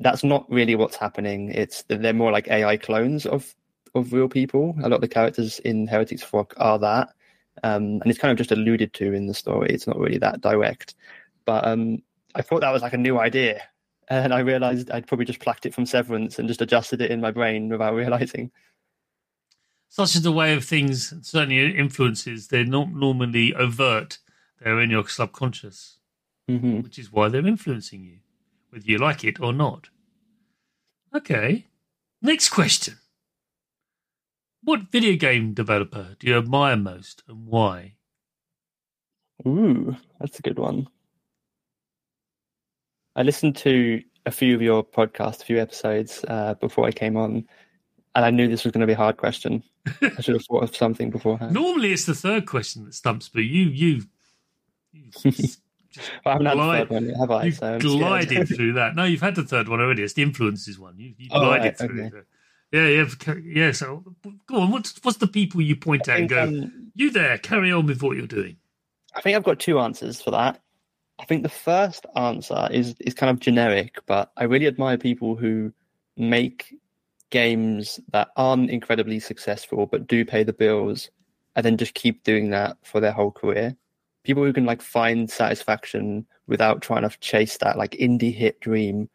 that's 0.01 0.25
not 0.25 0.51
really 0.51 0.75
what's 0.75 0.97
happening. 0.97 1.51
It's 1.51 1.85
they're 1.89 2.13
more 2.13 2.33
like 2.33 2.49
AI 2.49 2.77
clones 2.77 3.27
of 3.27 3.55
of 3.95 4.13
real 4.13 4.29
people. 4.29 4.75
A 4.79 4.89
lot 4.89 4.93
of 4.95 5.01
the 5.01 5.09
characters 5.09 5.59
in 5.61 5.87
Heretics 5.87 6.23
Fork 6.23 6.55
are 6.57 6.79
that, 6.79 7.11
um, 7.63 8.01
and 8.01 8.07
it's 8.07 8.19
kind 8.19 8.33
of 8.33 8.39
just 8.39 8.53
alluded 8.53 8.93
to 8.95 9.13
in 9.13 9.27
the 9.27 9.35
story. 9.35 9.69
It's 9.71 9.87
not 9.87 9.99
really 9.99 10.19
that 10.19 10.41
direct, 10.41 10.95
but 11.45 11.67
um, 11.67 12.03
I 12.35 12.43
thought 12.43 12.63
that 12.63 12.73
was 12.73 12.83
like 12.83 12.95
a 12.95 12.99
new 12.99 13.19
idea, 13.19 13.63
and 14.09 14.33
I 14.33 14.41
realized 14.41 14.91
I'd 14.91 15.07
probably 15.07 15.27
just 15.27 15.41
plucked 15.41 15.67
it 15.67 15.75
from 15.75 15.87
Severance 15.87 16.39
and 16.39 16.49
just 16.49 16.63
adjusted 16.63 17.01
it 17.03 17.11
in 17.11 17.21
my 17.21 17.31
brain 17.31 17.69
without 17.69 17.95
realizing. 18.03 18.51
Such 19.93 20.15
is 20.15 20.23
the 20.23 20.31
way 20.33 20.55
of 20.55 20.65
things, 20.65 21.13
certainly 21.29 21.77
influences, 21.77 22.47
they're 22.49 22.65
not 22.65 22.93
normally 22.93 23.53
overt. 23.55 24.19
They're 24.61 24.81
in 24.81 24.91
your 24.91 25.09
subconscious, 25.09 25.99
hmm 26.49 26.81
which 26.81 26.99
is 26.99 27.11
why 27.11 27.29
they're 27.29 27.47
influencing 27.47 28.05
you, 28.05 28.19
whether 28.71 28.85
you 28.85 28.99
like 28.99 29.25
it 29.25 29.41
or 29.41 29.53
not. 29.53 29.89
Okay. 31.15 31.67
Next 32.23 32.51
question. 32.51 32.97
What 34.63 34.91
video 34.91 35.17
game 35.17 35.55
developer 35.55 36.17
do 36.19 36.27
you 36.27 36.37
admire 36.37 36.77
most 36.77 37.23
and 37.29 37.47
why? 37.47 37.95
Ooh, 39.47 39.97
that's 40.19 40.39
a 40.39 40.43
good 40.43 40.59
one. 40.59 40.87
I 43.17 43.23
listened 43.23 43.57
to 43.57 44.03
a 44.27 44.31
few 44.31 44.55
of 44.55 44.63
your 44.63 44.85
podcasts, 44.85 45.43
a 45.43 45.47
few 45.47 45.59
episodes 45.59 46.25
uh, 46.29 46.55
before 46.55 46.87
I 46.87 46.93
came 46.93 47.17
on, 47.17 47.47
and 48.15 48.25
I 48.25 48.31
knew 48.31 48.49
this 48.49 48.65
was 48.65 48.73
going 48.73 48.83
to 48.83 48.87
be 48.87 48.93
a 48.93 48.97
hard 48.97 49.17
question. 49.17 49.63
I 50.03 50.21
should 50.21 50.35
have 50.35 50.45
thought 50.45 50.65
of 50.65 50.77
something 50.77 51.11
beforehand. 51.11 51.55
Normally 51.55 51.93
it's 51.93 52.05
the 52.05 52.15
third 52.15 52.47
question 52.47 52.85
that 52.85 52.95
stumps, 52.95 53.29
but 53.29 53.41
you 53.41 53.65
you, 53.65 54.03
you 54.93 55.11
I 56.27 56.33
haven't 56.33 56.47
had 56.47 56.57
the 56.59 56.63
third 56.63 56.91
one 56.91 57.09
have 57.11 57.31
I? 57.31 57.45
You've 57.45 57.57
So 57.57 57.79
glided 57.79 58.49
through 58.57 58.75
that. 58.75 58.95
No, 58.95 59.05
you've 59.05 59.21
had 59.21 59.35
the 59.35 59.45
third 59.45 59.69
one 59.69 59.81
already. 59.81 60.03
It's 60.03 60.15
the 60.15 60.23
influences 60.23 60.79
one. 60.79 60.95
You, 60.99 61.15
you 61.19 61.29
Oh, 61.33 61.41
glided 61.41 61.65
right, 61.65 61.79
through 61.79 62.05
okay. 62.07 62.17
it. 62.19 62.27
Yeah, 62.73 62.87
yeah, 62.87 63.35
yeah. 63.67 63.73
So 63.73 64.05
go 64.47 64.61
on. 64.61 64.71
What's 64.71 65.03
what's 65.03 65.19
the 65.19 65.27
people 65.27 65.61
you 65.61 65.75
point 65.75 66.09
I 66.09 66.13
at 66.15 66.21
and 66.21 66.29
go? 66.29 66.43
um, 66.45 66.93
you 66.95 67.11
there? 67.11 67.37
Carry 67.39 67.73
on 67.73 67.87
with 67.87 68.03
what 68.03 68.17
you're 68.17 68.27
doing. 68.29 68.57
I 69.15 69.21
think 69.21 69.37
I've 69.37 69.43
got 69.43 69.59
two 69.59 69.81
answers 69.81 70.21
for 70.21 70.31
that. 70.31 70.61
I 71.19 71.25
think 71.25 71.43
the 71.43 71.49
first 71.49 72.07
answer 72.15 72.69
is 72.71 72.95
is 73.01 73.13
kind 73.15 73.29
of 73.31 73.41
generic, 73.41 73.99
but 74.07 74.31
I 74.37 74.45
really 74.45 74.69
admire 74.69 74.97
people 74.99 75.35
who 75.35 75.73
make 76.17 76.73
games 77.31 77.99
that 78.13 78.29
aren't 78.37 78.71
incredibly 78.71 79.21
successful 79.21 79.87
but 79.87 80.07
do 80.09 80.25
pay 80.25 80.43
the 80.43 80.53
bills 80.53 81.11
and 81.57 81.65
then 81.65 81.77
just 81.77 81.95
keep 81.95 82.23
doing 82.25 82.51
that 82.51 82.77
for 82.85 83.01
their 83.01 83.13
whole 83.13 83.31
career. 83.31 83.77
People 84.25 84.45
who 84.45 84.53
can 84.53 84.67
like 84.67 84.83
find 84.83 85.31
satisfaction 85.31 86.27
without 86.47 86.83
trying 86.83 87.09
to 87.09 87.19
chase 87.21 87.57
that 87.59 87.79
like 87.79 87.93
indie 87.93 88.35
hit 88.35 88.61
dream 88.61 89.09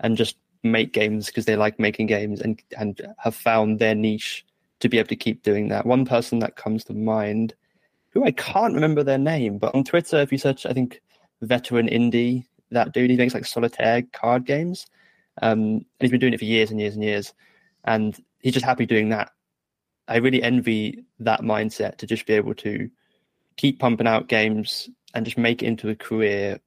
and 0.00 0.16
just 0.16 0.36
make 0.62 0.92
games 0.92 1.26
because 1.26 1.44
they 1.44 1.56
like 1.56 1.80
making 1.80 2.06
games 2.06 2.40
and 2.40 2.62
and 2.78 3.00
have 3.18 3.34
found 3.34 3.78
their 3.78 3.94
niche 3.94 4.46
to 4.80 4.88
be 4.88 4.98
able 4.98 5.08
to 5.08 5.16
keep 5.16 5.42
doing 5.42 5.68
that. 5.68 5.86
One 5.86 6.04
person 6.04 6.38
that 6.40 6.56
comes 6.56 6.84
to 6.84 6.92
mind 6.92 7.54
who 8.10 8.24
I 8.24 8.30
can't 8.32 8.74
remember 8.74 9.02
their 9.02 9.18
name, 9.18 9.58
but 9.58 9.74
on 9.74 9.84
Twitter, 9.84 10.20
if 10.20 10.30
you 10.30 10.38
search, 10.38 10.66
I 10.66 10.72
think 10.72 11.00
veteran 11.40 11.88
indie, 11.88 12.44
that 12.70 12.92
dude, 12.92 13.10
he 13.10 13.16
makes 13.16 13.34
like 13.34 13.46
solitaire 13.46 14.02
card 14.12 14.44
games. 14.44 14.86
Um, 15.40 15.60
and 15.60 15.86
he's 16.00 16.10
been 16.10 16.20
doing 16.20 16.34
it 16.34 16.38
for 16.38 16.44
years 16.44 16.70
and 16.70 16.78
years 16.78 16.94
and 16.94 17.02
years. 17.02 17.32
And 17.84 18.18
he's 18.40 18.52
just 18.52 18.66
happy 18.66 18.84
doing 18.84 19.08
that. 19.10 19.30
I 20.08 20.16
really 20.16 20.42
envy 20.42 21.04
that 21.20 21.40
mindset 21.40 21.96
to 21.98 22.06
just 22.06 22.26
be 22.26 22.34
able 22.34 22.54
to 22.56 22.90
keep 23.56 23.78
pumping 23.78 24.06
out 24.06 24.28
games 24.28 24.88
and 25.14 25.24
just 25.24 25.38
make 25.38 25.62
it 25.62 25.66
into 25.66 25.88
a 25.88 25.94
career 25.96 26.58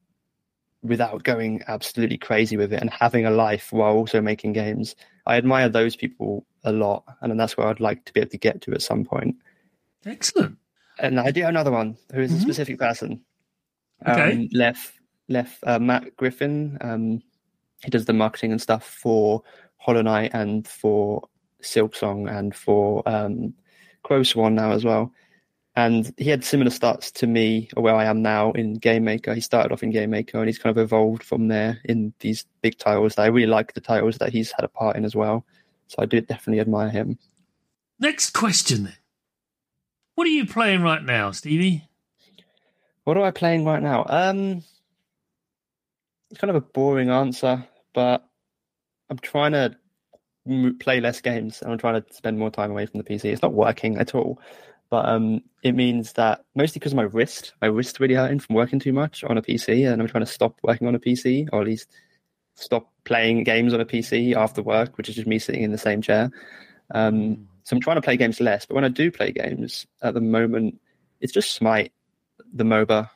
without 0.84 1.24
going 1.24 1.62
absolutely 1.68 2.18
crazy 2.18 2.58
with 2.58 2.72
it 2.72 2.80
and 2.80 2.89
having 2.92 3.25
a 3.25 3.32
life 3.32 3.74
while 3.74 3.94
also 3.94 4.22
making 4.22 4.54
games. 4.54 4.96
I 5.25 5.38
admire 5.38 5.68
those 5.68 5.96
people 5.96 6.46
a 6.63 6.72
lot. 6.72 7.04
And 7.22 7.39
that's 7.39 7.58
where 7.58 7.68
I'd 7.68 7.80
like 7.80 8.06
to 8.06 8.13
be 8.13 8.20
able 8.20 8.30
to 8.32 8.38
get 8.38 8.62
to 8.62 8.74
at 8.74 8.82
some 8.84 9.04
point. 9.04 9.36
Excellent. 10.06 10.58
And 11.00 11.20
I 11.20 11.32
do 11.32 11.42
have 11.42 11.50
another 11.50 11.72
one 11.72 11.98
who 12.13 12.22
is 12.22 12.32
Mhm. 12.32 12.38
a 12.38 12.42
specific 12.42 12.77
person. 12.80 13.22
Okay. 14.08 14.34
Um, 14.34 14.50
Lef, 14.54 15.00
Lef, 15.27 15.60
uh, 15.63 15.80
Matt 15.80 16.15
Griffin. 16.18 16.77
Um, 16.82 17.24
he 17.84 17.89
does 17.89 18.06
the 18.06 18.13
marketing 18.13 18.51
and 18.51 18.62
stuff 18.62 18.86
for 18.88 19.42
Hollow 19.77 20.04
Knight 20.04 20.32
and 20.34 20.68
for 20.68 21.27
Silksong 21.63 22.30
and 22.32 22.56
for 22.56 23.01
um, 23.10 23.54
Crow 24.04 24.22
Swan 24.24 24.54
now 24.54 24.72
as 24.72 24.86
well. 24.86 25.12
And 25.77 26.13
he 26.17 26.29
had 26.29 26.46
similar 26.46 26.70
starts 26.70 27.12
to 27.12 27.27
me, 27.27 27.70
or 27.75 27.84
where 27.84 27.96
I 27.96 28.05
am 28.05 28.22
now 28.22 28.51
in 28.53 28.75
Game 28.75 29.03
Maker. 29.03 29.34
He 29.34 29.41
started 29.41 29.74
off 29.74 29.84
in 29.84 29.91
Game 29.91 30.10
Maker 30.10 30.38
and 30.38 30.48
he's 30.48 30.58
kind 30.58 30.75
of 30.75 30.82
evolved 30.82 31.24
from 31.24 31.50
there 31.50 31.79
in 31.84 32.13
these 32.20 32.46
big 32.62 32.77
titles. 32.77 33.15
That 33.15 33.24
I 33.24 33.27
really 33.27 33.48
like 33.48 33.74
the 33.74 33.82
titles 33.82 34.17
that 34.20 34.32
he's 34.32 34.51
had 34.53 34.63
a 34.63 34.70
part 34.70 34.96
in 34.96 35.03
as 35.03 35.15
well. 35.15 35.46
So 35.88 35.98
I 36.00 36.05
do 36.05 36.22
definitely 36.22 36.62
admire 36.62 36.89
him. 36.89 37.20
Next 38.00 38.32
question 38.32 38.86
then. 38.86 38.96
What 40.15 40.27
are 40.27 40.32
you 40.32 40.46
playing 40.46 40.82
right 40.82 41.03
now, 41.03 41.32
Stevie? 41.32 41.84
What 43.03 43.17
am 43.17 43.24
I 43.24 43.32
playing 43.32 43.65
right 43.65 43.84
now? 43.84 44.05
Um, 44.08 44.63
it's 46.32 46.39
kind 46.39 46.50
of 46.50 46.55
a 46.55 46.62
boring 46.62 47.10
answer, 47.10 47.67
but 47.94 48.25
I'm 49.10 49.20
trying 49.20 49.51
to 49.51 49.75
play 50.79 51.01
less 51.01 51.22
games 51.22 51.62
and 51.62 51.72
I'm 51.72 51.77
trying 51.77 52.01
to 52.01 52.13
spend 52.13 52.39
more 52.39 52.50
time 52.50 52.72
away 52.72 52.86
from 52.86 53.00
the 53.00 53.03
PC. 53.03 53.25
It's 53.25 53.41
not 53.41 53.53
working 53.53 53.98
at 53.98 54.15
all, 54.15 54.39
but 54.96 55.10
um, 55.10 55.42
it 55.62 55.74
means 55.74 56.14
that 56.14 56.46
mostly 56.56 56.80
because 56.80 56.94
of 56.94 56.96
my 56.96 57.04
wrist, 57.04 57.52
my 57.62 57.68
wrist 57.68 58.00
really 58.00 58.14
hurting 58.14 58.40
from 58.40 58.56
working 58.56 58.80
too 58.80 58.94
much 58.94 59.25
on 59.25 59.38
a 59.38 59.42
PC, 59.42 59.92
and 59.92 60.02
I'm 60.02 60.08
trying 60.08 60.25
to 60.25 60.32
stop 60.32 60.58
working 60.64 60.88
on 60.88 60.96
a 60.96 61.00
PC, 61.00 61.50
or 61.52 61.60
at 61.60 61.68
least 61.68 61.92
stop 62.54 62.90
playing 63.04 63.44
games 63.44 63.74
on 63.74 63.82
a 63.82 63.86
PC 63.86 64.38
after 64.38 64.64
work, 64.64 64.98
which 64.98 65.10
is 65.10 65.16
just 65.16 65.28
me 65.28 65.38
sitting 65.38 65.64
in 65.64 65.74
the 65.74 65.78
same 65.78 66.02
chair. 66.02 66.32
Um, 66.92 67.46
so 67.64 67.75
I'm 67.75 67.82
trying 67.82 67.98
to 67.98 68.02
play 68.02 68.16
games 68.16 68.40
less, 68.40 68.66
but 68.66 68.75
when 68.75 68.86
I 68.86 68.88
do 68.88 69.12
play 69.12 69.34
games 69.34 69.86
at 70.02 70.14
the 70.14 70.22
moment, 70.22 70.80
it's 71.20 71.34
just 71.34 71.52
Smite, 71.52 71.92
the 72.54 72.64
MOBA. 72.64 73.10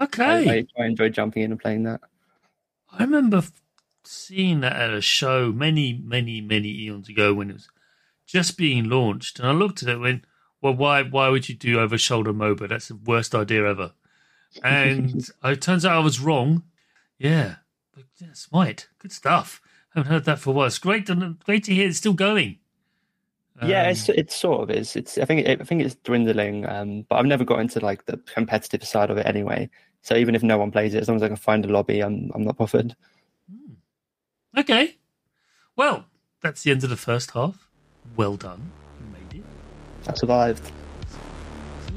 Okay. 0.00 0.64
I, 0.78 0.82
I, 0.82 0.86
enjoy 0.86 1.10
jumping 1.10 1.42
in 1.42 1.50
and 1.50 1.60
playing 1.60 1.82
that. 1.82 2.00
I 2.90 3.02
remember 3.02 3.42
seeing 4.04 4.60
that 4.60 4.74
at 4.74 4.94
a 4.94 5.02
show 5.02 5.52
many, 5.52 6.00
many, 6.02 6.40
many 6.40 6.70
eons 6.84 7.10
ago 7.10 7.34
when 7.34 7.50
it 7.50 7.54
was 7.54 7.68
just 8.24 8.56
being 8.56 8.88
launched, 8.88 9.38
and 9.38 9.46
I 9.46 9.52
looked 9.52 9.82
at 9.82 9.90
it 9.90 9.96
and 9.96 10.00
went, 10.00 10.24
"Well, 10.62 10.74
why? 10.74 11.02
Why 11.02 11.28
would 11.28 11.48
you 11.48 11.54
do 11.54 11.78
over 11.80 11.96
shoulder 11.98 12.32
MOBA? 12.32 12.68
That's 12.68 12.88
the 12.88 12.96
worst 12.96 13.34
idea 13.34 13.66
ever." 13.66 13.92
And 14.64 15.28
it 15.44 15.60
turns 15.62 15.84
out 15.84 15.96
I 15.96 16.00
was 16.04 16.20
wrong. 16.20 16.64
Yeah, 17.18 17.56
but 17.94 18.04
yeah, 18.18 18.32
Smite, 18.32 18.88
good 18.98 19.12
stuff. 19.12 19.60
haven't 19.94 20.10
heard 20.10 20.24
that 20.24 20.38
for 20.38 20.50
a 20.50 20.52
while. 20.54 20.66
It's 20.66 20.78
great, 20.78 21.06
to, 21.06 21.36
great 21.44 21.64
to 21.64 21.74
hear 21.74 21.88
it's 21.88 21.98
still 21.98 22.14
going. 22.14 22.58
yeah, 23.62 23.82
Um, 23.82 23.90
it's 23.90 24.08
it 24.08 24.30
sort 24.32 24.62
of 24.62 24.70
is. 24.74 24.96
It's 24.96 25.18
I 25.18 25.24
think 25.26 25.46
it, 25.46 25.60
I 25.60 25.64
think 25.64 25.82
it's 25.82 25.94
dwindling, 25.96 26.66
um, 26.66 27.02
but 27.08 27.16
I've 27.16 27.26
never 27.26 27.44
got 27.44 27.60
into 27.60 27.78
like 27.80 28.06
the 28.06 28.16
competitive 28.16 28.82
side 28.84 29.10
of 29.10 29.18
it 29.18 29.26
anyway. 29.26 29.68
So 30.02 30.16
even 30.16 30.34
if 30.34 30.42
no 30.42 30.56
one 30.56 30.70
plays 30.70 30.94
it, 30.94 31.02
as 31.02 31.08
long 31.08 31.16
as 31.16 31.22
I 31.22 31.28
can 31.28 31.36
find 31.36 31.64
a 31.64 31.68
lobby, 31.68 32.00
I'm 32.00 32.30
I'm 32.34 32.42
not 32.42 32.56
bothered. 32.56 32.96
okay. 34.56 34.96
Well, 35.76 36.06
that's 36.40 36.62
the 36.62 36.70
end 36.70 36.84
of 36.84 36.90
the 36.90 36.96
first 36.96 37.32
half. 37.32 37.68
Well 38.16 38.36
done, 38.36 38.60
you 38.62 38.64
made 38.64 38.78
it. 38.78 38.79
I 40.06 40.14
survived. 40.14 40.70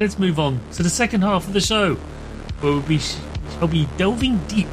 Let's 0.00 0.18
move 0.18 0.38
on 0.38 0.60
to 0.72 0.82
the 0.82 0.90
second 0.90 1.22
half 1.22 1.46
of 1.46 1.52
the 1.52 1.60
show, 1.60 1.94
where 2.60 2.72
we'll 2.72 2.82
be, 2.82 2.98
shall 2.98 3.68
be 3.68 3.88
delving 3.96 4.38
deep. 4.46 4.68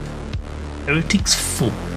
Heretics 0.86 1.36
Fork. 1.36 1.91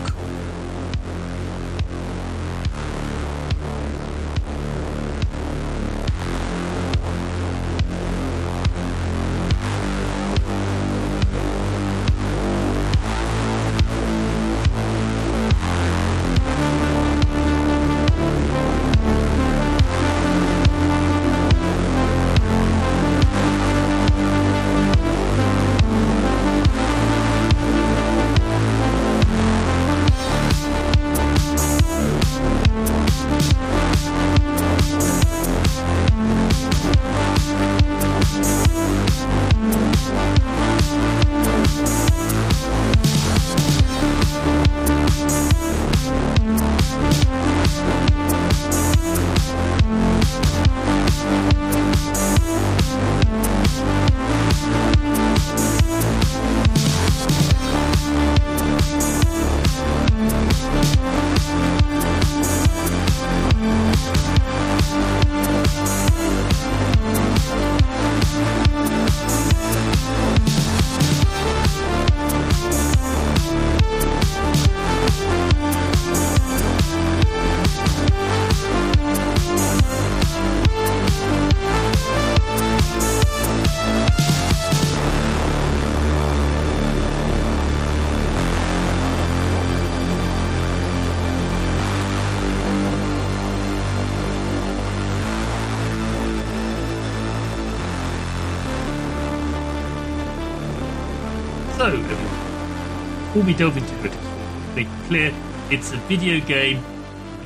Before 103.44 103.52
we 103.52 103.58
delve 103.58 103.76
into 103.76 104.04
it, 104.06 104.74
make 104.74 104.86
it 104.86 105.06
clear 105.06 105.34
it's 105.70 105.92
a 105.92 105.96
video 106.08 106.40
game. 106.46 106.82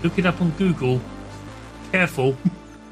Look 0.03 0.19
it 0.19 0.27
up 0.27 0.41
on 0.41 0.51
Google. 0.53 1.01
Careful, 1.91 2.37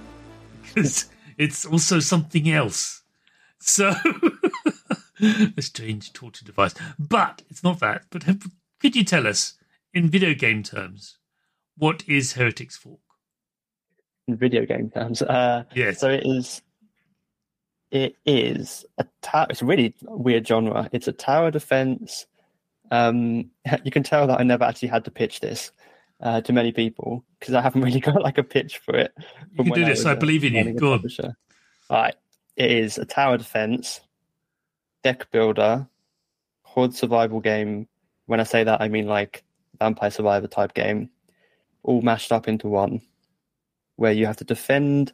because 0.62 1.06
it's 1.38 1.64
also 1.64 2.00
something 2.00 2.50
else. 2.50 3.02
So, 3.60 3.94
a 5.56 5.62
strange 5.62 6.12
torture 6.14 6.44
device. 6.44 6.74
But 6.98 7.42
it's 7.48 7.62
not 7.62 7.78
that. 7.80 8.06
But 8.10 8.24
have, 8.24 8.42
could 8.80 8.96
you 8.96 9.04
tell 9.04 9.26
us, 9.26 9.54
in 9.94 10.08
video 10.08 10.34
game 10.34 10.62
terms, 10.62 11.18
what 11.76 12.02
is 12.08 12.32
Heretics 12.32 12.76
Fork? 12.76 13.00
In 14.26 14.36
video 14.36 14.64
game 14.66 14.90
terms, 14.90 15.22
uh, 15.22 15.64
Yes. 15.74 16.00
so 16.00 16.08
it 16.10 16.22
is. 16.26 16.62
It 17.92 18.16
is 18.26 18.84
a 18.98 19.06
tower. 19.22 19.46
It's 19.50 19.62
a 19.62 19.66
really 19.66 19.94
weird 20.02 20.46
genre. 20.48 20.88
It's 20.92 21.06
a 21.06 21.12
tower 21.12 21.52
defense. 21.52 22.26
Um, 22.90 23.50
you 23.84 23.90
can 23.90 24.02
tell 24.02 24.26
that 24.26 24.40
I 24.40 24.42
never 24.42 24.64
actually 24.64 24.88
had 24.88 25.04
to 25.04 25.10
pitch 25.10 25.40
this 25.40 25.72
uh, 26.20 26.40
to 26.42 26.52
many 26.52 26.72
people 26.72 27.24
because 27.38 27.54
I 27.54 27.60
haven't 27.60 27.82
really 27.82 28.00
got 28.00 28.22
like 28.22 28.38
a 28.38 28.44
pitch 28.44 28.78
for 28.78 28.96
it. 28.96 29.12
You 29.58 29.64
can 29.64 29.72
do 29.72 29.84
this. 29.84 30.00
was, 30.00 30.06
I 30.06 30.14
believe 30.14 30.44
in 30.44 30.54
you. 30.54 30.74
Go 30.74 30.94
on. 30.94 31.04
All 31.90 32.02
right. 32.02 32.14
It 32.56 32.70
is 32.70 32.98
a 32.98 33.04
tower 33.04 33.36
defense, 33.36 34.00
deck 35.02 35.30
builder, 35.30 35.86
horde 36.62 36.94
survival 36.94 37.40
game. 37.40 37.86
When 38.26 38.40
I 38.40 38.44
say 38.44 38.64
that, 38.64 38.80
I 38.80 38.88
mean 38.88 39.06
like 39.06 39.44
Vampire 39.78 40.10
Survivor 40.10 40.46
type 40.46 40.74
game, 40.74 41.10
all 41.82 42.00
mashed 42.00 42.32
up 42.32 42.48
into 42.48 42.66
one, 42.66 43.02
where 43.96 44.12
you 44.12 44.26
have 44.26 44.38
to 44.38 44.44
defend 44.44 45.12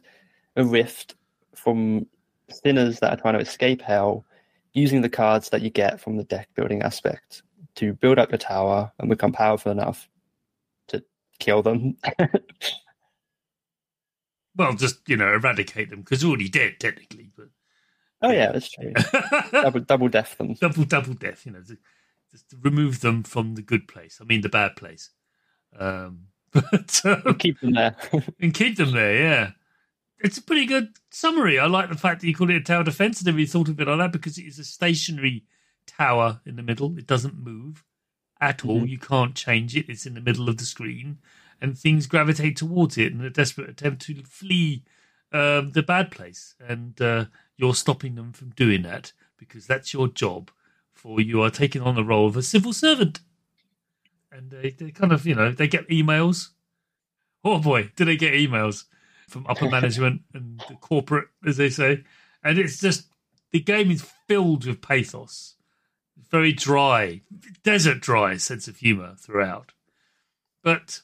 a 0.55 0.63
rift 0.63 1.15
from 1.53 2.07
sinners 2.49 2.99
that 2.99 3.11
are 3.11 3.21
trying 3.21 3.33
to 3.33 3.39
escape 3.39 3.81
hell 3.81 4.25
using 4.73 5.01
the 5.01 5.09
cards 5.09 5.49
that 5.49 5.61
you 5.61 5.69
get 5.69 5.99
from 5.99 6.17
the 6.17 6.23
deck 6.23 6.49
building 6.55 6.81
aspect 6.81 7.43
to 7.75 7.93
build 7.93 8.19
up 8.19 8.29
the 8.29 8.37
tower 8.37 8.91
and 8.99 9.09
become 9.09 9.31
powerful 9.31 9.71
enough 9.71 10.09
to 10.89 11.03
kill 11.39 11.61
them. 11.61 11.97
Well, 14.55 14.73
just 14.73 14.99
you 15.07 15.17
know, 15.17 15.33
eradicate 15.33 15.89
them 15.89 16.01
because 16.01 16.21
they're 16.21 16.29
already 16.29 16.49
dead 16.49 16.75
technically. 16.79 17.31
But 17.35 17.47
oh 18.21 18.31
yeah, 18.31 18.51
that's 18.51 18.69
true. 18.69 18.93
double 19.51 19.79
double 19.79 20.09
death 20.09 20.37
them. 20.37 20.53
double 20.53 20.83
double 20.85 21.13
death. 21.15 21.45
You 21.45 21.53
know, 21.53 21.61
just 22.31 22.49
to 22.51 22.57
remove 22.61 23.01
them 23.01 23.23
from 23.23 23.55
the 23.55 23.61
good 23.63 23.87
place. 23.87 24.19
I 24.21 24.25
mean, 24.25 24.41
the 24.41 24.49
bad 24.49 24.75
place. 24.75 25.09
Um, 25.77 26.27
but 26.51 27.01
uh, 27.03 27.33
Keep 27.39 27.61
them 27.61 27.73
there. 27.73 27.95
and 28.39 28.53
keep 28.53 28.77
them 28.77 28.91
there. 28.91 29.15
Yeah, 29.15 29.51
it's 30.19 30.37
a 30.37 30.43
pretty 30.43 30.67
good 30.67 30.89
summary. 31.09 31.57
I 31.57 31.65
like 31.65 31.89
the 31.89 31.97
fact 31.97 32.21
that 32.21 32.27
you 32.27 32.35
call 32.35 32.51
it 32.51 32.55
a 32.57 32.61
tower 32.61 32.83
defense. 32.83 33.25
I 33.25 33.31
never 33.31 33.43
thought 33.47 33.69
of 33.69 33.81
it 33.81 33.87
like 33.87 33.97
that 33.97 34.11
because 34.11 34.37
it 34.37 34.43
is 34.45 34.59
a 34.59 34.63
stationary 34.63 35.45
tower 35.85 36.41
in 36.45 36.55
the 36.55 36.63
middle. 36.63 36.97
It 36.97 37.07
doesn't 37.07 37.37
move 37.37 37.83
at 38.41 38.65
all. 38.65 38.81
Mhm. 38.81 38.89
You 38.89 38.97
can't 38.97 39.35
change 39.35 39.75
it. 39.75 39.89
It's 39.89 40.05
in 40.05 40.13
the 40.15 40.21
middle 40.21 40.49
of 40.49 40.57
the 40.57 40.65
screen, 40.65 41.19
and 41.61 41.77
things 41.77 42.07
gravitate 42.07 42.57
towards 42.57 42.97
it 42.97 43.11
in 43.13 43.21
a 43.21 43.29
desperate 43.29 43.69
attempt 43.69 44.01
to 44.03 44.23
flee 44.23 44.83
um, 45.31 45.71
the 45.71 45.81
bad 45.83 46.11
place. 46.11 46.55
And 46.59 46.99
uh, 47.01 47.25
you're 47.57 47.73
stopping 47.75 48.15
them 48.15 48.33
from 48.33 48.51
doing 48.51 48.83
that 48.83 49.13
because 49.37 49.65
that's 49.65 49.93
your 49.93 50.07
job. 50.07 50.51
For 50.91 51.19
you 51.19 51.41
are 51.41 51.49
taking 51.49 51.81
on 51.81 51.95
the 51.95 52.03
role 52.03 52.27
of 52.27 52.37
a 52.37 52.43
civil 52.43 52.71
servant, 52.71 53.19
and 54.31 54.51
they, 54.51 54.69
they 54.69 54.91
kind 54.91 55.11
of 55.11 55.25
you 55.25 55.35
know 55.35 55.51
they 55.51 55.67
get 55.67 55.87
emails. 55.89 56.49
Oh 57.43 57.59
boy, 57.59 57.91
do 57.95 58.05
they 58.05 58.15
get 58.15 58.33
emails 58.33 58.85
from 59.27 59.45
upper 59.47 59.69
management 59.77 60.21
and 60.33 60.61
the 60.69 60.75
corporate, 60.75 61.27
as 61.45 61.57
they 61.57 61.69
say, 61.69 62.03
and 62.43 62.57
it's 62.57 62.79
just 62.79 63.07
the 63.51 63.59
game 63.59 63.91
is 63.91 64.07
filled 64.27 64.65
with 64.65 64.81
pathos, 64.81 65.55
very 66.29 66.53
dry, 66.53 67.21
desert 67.63 68.01
dry 68.01 68.37
sense 68.37 68.67
of 68.67 68.77
humour 68.77 69.15
throughout. 69.17 69.73
But 70.63 71.01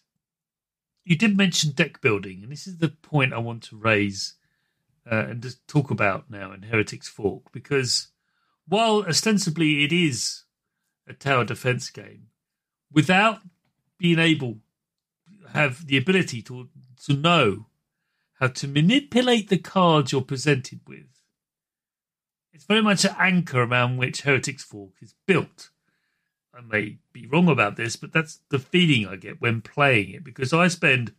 you 1.03 1.15
did 1.15 1.37
mention 1.37 1.71
deck 1.71 2.01
building, 2.01 2.41
and 2.43 2.51
this 2.51 2.67
is 2.67 2.77
the 2.77 2.89
point 2.89 3.33
I 3.33 3.39
want 3.39 3.63
to 3.63 3.77
raise 3.77 4.35
uh, 5.09 5.25
and 5.29 5.41
just 5.41 5.67
talk 5.67 5.89
about 5.91 6.29
now 6.29 6.51
in 6.51 6.63
Heretics 6.63 7.07
Fork, 7.07 7.51
because 7.51 8.09
while 8.67 9.03
ostensibly 9.07 9.83
it 9.83 9.91
is 9.91 10.43
a 11.07 11.13
tower 11.13 11.43
defense 11.43 11.89
game, 11.89 12.27
without 12.91 13.39
being 13.97 14.19
able 14.19 14.59
have 15.53 15.87
the 15.87 15.97
ability 15.97 16.41
to 16.43 16.69
to 17.05 17.13
know 17.13 17.65
how 18.39 18.47
to 18.47 18.67
manipulate 18.67 19.49
the 19.49 19.57
cards 19.57 20.11
you're 20.11 20.21
presented 20.21 20.79
with. 20.87 21.18
It's 22.51 22.65
very 22.65 22.81
much 22.81 23.05
an 23.05 23.15
anchor 23.17 23.62
around 23.62 23.97
which 23.97 24.21
Heretics 24.21 24.63
Fork 24.63 24.93
is 25.01 25.13
built. 25.27 25.69
I 26.53 26.62
may 26.62 26.97
be 27.13 27.27
wrong 27.27 27.47
about 27.47 27.75
this, 27.75 27.95
but 27.95 28.12
that's 28.12 28.41
the 28.49 28.59
feeling 28.59 29.07
I 29.07 29.15
get 29.15 29.39
when 29.39 29.62
playing 29.62 30.12
it 30.12 30.23
because 30.23 30.51
I 30.51 30.67
spend 30.67 31.13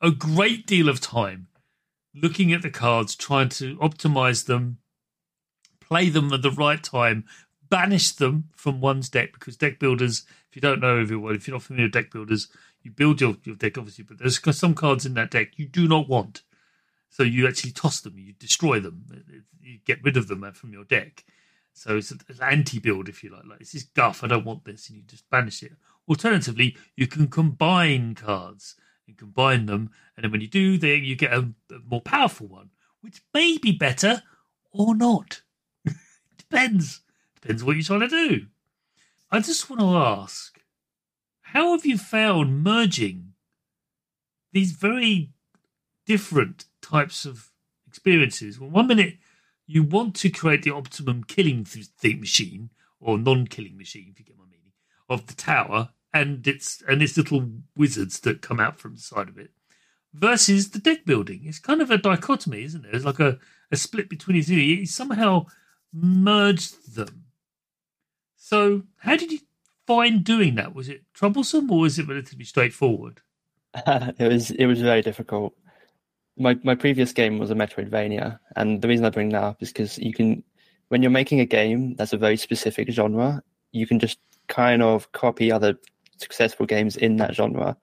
a 0.00 0.10
great 0.10 0.66
deal 0.66 0.88
of 0.88 1.00
time 1.00 1.48
looking 2.14 2.52
at 2.52 2.62
the 2.62 2.70
cards, 2.70 3.14
trying 3.14 3.48
to 3.50 3.76
optimize 3.76 4.46
them, 4.46 4.78
play 5.80 6.08
them 6.08 6.32
at 6.32 6.42
the 6.42 6.50
right 6.50 6.82
time, 6.82 7.24
banish 7.68 8.12
them 8.12 8.44
from 8.56 8.80
one's 8.80 9.08
deck 9.08 9.32
because 9.34 9.56
deck 9.56 9.78
builders, 9.78 10.24
if 10.48 10.56
you 10.56 10.62
don't 10.62 10.80
know 10.80 10.98
everyone, 10.98 11.34
if 11.34 11.46
you're 11.46 11.54
not 11.54 11.62
familiar 11.62 11.86
with 11.86 11.92
deck 11.92 12.10
builders, 12.10 12.48
you 12.82 12.90
build 12.90 13.20
your, 13.20 13.36
your 13.44 13.56
deck 13.56 13.76
obviously, 13.76 14.04
but 14.04 14.18
there's 14.18 14.40
some 14.56 14.74
cards 14.74 15.04
in 15.04 15.14
that 15.14 15.30
deck 15.30 15.52
you 15.56 15.66
do 15.66 15.86
not 15.86 16.08
want. 16.08 16.42
So 17.10 17.22
you 17.22 17.48
actually 17.48 17.72
toss 17.72 18.00
them, 18.00 18.18
you 18.18 18.32
destroy 18.34 18.80
them, 18.80 19.24
you 19.60 19.78
get 19.84 20.02
rid 20.04 20.16
of 20.16 20.28
them 20.28 20.44
uh, 20.44 20.52
from 20.52 20.72
your 20.72 20.84
deck. 20.84 21.24
So 21.72 21.96
it's 21.96 22.10
an 22.10 22.20
anti-build, 22.42 23.08
if 23.08 23.22
you 23.22 23.30
like. 23.30 23.44
Like 23.46 23.60
this 23.60 23.74
is 23.74 23.84
guff. 23.84 24.24
I 24.24 24.26
don't 24.26 24.44
want 24.44 24.64
this, 24.64 24.88
and 24.88 24.98
you 24.98 25.04
just 25.04 25.28
banish 25.30 25.62
it. 25.62 25.72
Alternatively, 26.08 26.76
you 26.96 27.06
can 27.06 27.28
combine 27.28 28.14
cards 28.14 28.74
and 29.06 29.16
combine 29.16 29.66
them, 29.66 29.90
and 30.16 30.24
then 30.24 30.32
when 30.32 30.40
you 30.40 30.48
do, 30.48 30.76
then 30.76 31.04
you 31.04 31.14
get 31.14 31.32
a, 31.32 31.50
a 31.70 31.78
more 31.88 32.00
powerful 32.00 32.48
one, 32.48 32.70
which 33.00 33.22
may 33.32 33.58
be 33.58 33.72
better 33.72 34.22
or 34.72 34.96
not. 34.96 35.42
Depends. 36.36 37.02
Depends 37.40 37.62
what 37.62 37.76
you're 37.76 37.84
trying 37.84 38.00
to 38.00 38.08
do. 38.08 38.46
I 39.30 39.40
just 39.40 39.70
want 39.70 39.80
to 39.80 39.96
ask, 39.96 40.58
how 41.40 41.72
have 41.72 41.86
you 41.86 41.96
found 41.96 42.64
merging 42.64 43.34
these 44.52 44.72
very 44.72 45.30
different 46.06 46.64
types 46.88 47.24
of 47.24 47.50
experiences? 47.86 48.58
Well, 48.58 48.70
one 48.70 48.86
minute 48.86 49.18
you 49.66 49.82
want 49.82 50.14
to 50.16 50.30
create 50.30 50.62
the 50.62 50.74
optimum 50.74 51.24
killing 51.24 51.64
th- 51.64 52.18
machine 52.18 52.70
or 53.00 53.18
non-killing 53.18 53.76
machine, 53.76 54.08
if 54.10 54.18
you 54.18 54.24
get 54.24 54.38
my 54.38 54.44
meaning, 54.44 54.72
of 55.08 55.26
the 55.26 55.34
tower 55.34 55.90
and 56.12 56.46
its 56.46 56.82
and 56.88 57.02
its 57.02 57.16
little 57.16 57.48
wizards 57.76 58.20
that 58.20 58.42
come 58.42 58.58
out 58.58 58.78
from 58.78 58.94
the 58.94 59.00
side 59.00 59.28
of 59.28 59.38
it, 59.38 59.50
versus 60.14 60.70
the 60.70 60.78
deck 60.78 61.04
building. 61.04 61.42
It's 61.44 61.58
kind 61.58 61.80
of 61.80 61.90
a 61.90 61.98
dichotomy, 61.98 62.64
isn't 62.64 62.84
it? 62.84 62.94
It's 62.94 63.04
like 63.04 63.20
a, 63.20 63.38
a 63.70 63.76
split 63.76 64.08
between 64.08 64.36
these 64.36 64.48
two. 64.48 64.54
You 64.54 64.86
somehow 64.86 65.46
merged 65.92 66.94
them. 66.94 67.24
So, 68.36 68.84
how 68.98 69.16
did 69.16 69.30
you 69.30 69.40
find 69.86 70.24
doing 70.24 70.54
that? 70.54 70.74
Was 70.74 70.88
it 70.88 71.02
troublesome 71.12 71.70
or 71.70 71.80
was 71.80 71.98
it 71.98 72.08
relatively 72.08 72.44
straightforward? 72.44 73.20
it 73.74 74.32
was 74.32 74.50
it 74.50 74.66
was 74.66 74.80
very 74.80 75.02
difficult. 75.02 75.54
My 76.38 76.56
my 76.62 76.74
previous 76.74 77.12
game 77.12 77.38
was 77.38 77.50
a 77.50 77.54
Metroidvania, 77.54 78.38
and 78.56 78.80
the 78.80 78.88
reason 78.88 79.04
I 79.04 79.10
bring 79.10 79.30
that 79.30 79.42
up 79.42 79.62
is 79.62 79.72
because 79.72 79.98
you 79.98 80.12
can, 80.14 80.42
when 80.88 81.02
you're 81.02 81.10
making 81.10 81.40
a 81.40 81.46
game 81.46 81.96
that's 81.96 82.12
a 82.12 82.18
very 82.18 82.36
specific 82.36 82.90
genre, 82.90 83.42
you 83.72 83.86
can 83.86 83.98
just 83.98 84.18
kind 84.46 84.82
of 84.82 85.10
copy 85.12 85.50
other 85.50 85.74
successful 86.16 86.66
games 86.66 86.96
in 86.96 87.16
that 87.16 87.34
genre, 87.34 87.76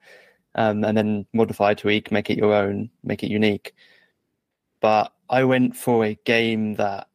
um, 0.54 0.84
and 0.84 0.96
then 0.96 1.26
modify, 1.32 1.74
tweak, 1.74 2.10
make 2.10 2.30
it 2.30 2.38
your 2.38 2.54
own, 2.54 2.90
make 3.04 3.22
it 3.22 3.30
unique. 3.30 3.74
But 4.80 5.12
I 5.28 5.44
went 5.44 5.76
for 5.76 6.04
a 6.04 6.18
game 6.24 6.74
that 6.74 7.08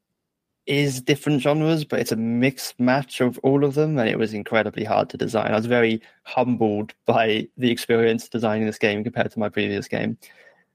is 0.67 1.01
different 1.01 1.41
genres, 1.41 1.85
but 1.85 1.99
it's 1.99 2.11
a 2.11 2.15
mixed 2.15 2.79
match 2.79 3.19
of 3.19 3.39
all 3.39 3.65
of 3.65 3.73
them, 3.73 3.97
and 3.97 4.07
it 4.07 4.19
was 4.19 4.33
incredibly 4.33 4.83
hard 4.83 5.09
to 5.09 5.17
design. 5.17 5.51
I 5.51 5.55
was 5.55 5.65
very 5.65 6.01
humbled 6.23 6.93
by 7.05 7.47
the 7.57 7.71
experience 7.71 8.29
designing 8.29 8.67
this 8.67 8.77
game 8.77 9.03
compared 9.03 9.31
to 9.31 9.39
my 9.39 9.49
previous 9.49 9.87
game. 9.87 10.17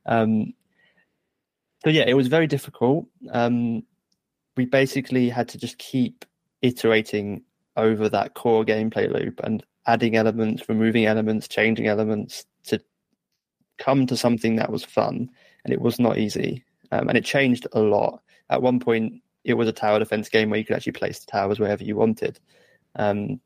Um, 0.07 0.55
so 1.85 1.91
yeah, 1.91 2.05
it 2.07 2.15
was 2.15 2.29
very 2.29 2.47
difficult. 2.47 3.07
Um, 3.31 3.83
we 4.57 4.65
basically 4.65 5.29
had 5.29 5.49
to 5.51 5.59
just 5.59 5.79
keep 5.79 6.25
iterating 6.63 7.43
over 7.77 8.09
that 8.09 8.35
core 8.35 8.65
gameplay 8.65 9.13
loop 9.13 9.41
and 9.45 9.65
adding 9.87 10.17
elements, 10.17 10.69
removing 10.69 11.05
elements, 11.05 11.47
changing 11.49 11.87
elements 11.87 12.47
to 12.65 12.81
come 13.79 14.07
to 14.07 14.17
something 14.17 14.57
that 14.57 14.73
was 14.73 14.85
fun. 14.85 15.29
And 15.65 15.73
it 15.73 15.81
was 15.81 15.99
not 15.99 16.19
easy, 16.19 16.65
um, 16.93 17.09
and 17.09 17.19
it 17.19 17.25
changed 17.25 17.67
a 17.73 17.81
lot. 17.81 18.23
At 18.51 18.63
one 18.63 18.79
point, 18.79 19.21
it 19.45 19.55
was 19.55 19.69
a 19.69 19.73
tower 19.73 19.99
defense 19.99 20.29
game 20.29 20.51
where 20.51 20.59
you 20.59 20.65
could 20.65 20.77
actually 20.77 20.93
place 20.93 21.19
the 21.19 21.31
towers 21.31 21.59
wherever 21.59 21.85
you 21.85 21.97
wanted. 21.97 22.39
Um, 22.95 23.41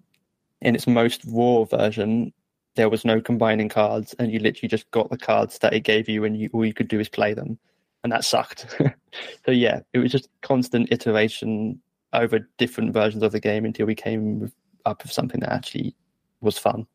in 0.61 0.75
its 0.75 0.87
most 0.87 1.23
raw 1.27 1.65
version, 1.65 2.33
there 2.81 2.89
was 2.89 3.05
no 3.05 3.21
combining 3.21 3.69
cards, 3.69 4.15
and 4.19 4.33
you 4.33 4.39
literally 4.39 4.69
just 4.69 4.91
got 4.91 5.11
the 5.11 5.19
cards 5.19 5.59
that 5.59 5.75
it 5.75 5.81
gave 5.81 6.09
you, 6.09 6.25
and 6.25 6.35
you, 6.35 6.49
all 6.55 6.65
you 6.65 6.73
could 6.73 6.89
do 6.89 6.99
is 6.99 7.11
play 7.11 7.35
them, 7.35 7.59
and 8.03 8.11
that 8.11 8.25
sucked. 8.25 8.75
so 9.45 9.53
yeah, 9.53 9.81
it 9.93 9.99
was 9.99 10.11
just 10.11 10.31
constant 10.41 10.91
iteration 10.91 11.79
over 12.15 12.49
different 12.57 12.95
versions 12.95 13.23
of 13.23 13.33
the 13.33 13.39
game 13.39 13.67
until 13.67 13.87
we 13.87 13.95
came 13.95 14.51
up 14.87 15.03
with 15.03 15.13
something 15.13 15.41
that 15.41 15.53
actually 15.53 15.95
was 16.41 16.57
fun. 16.57 16.87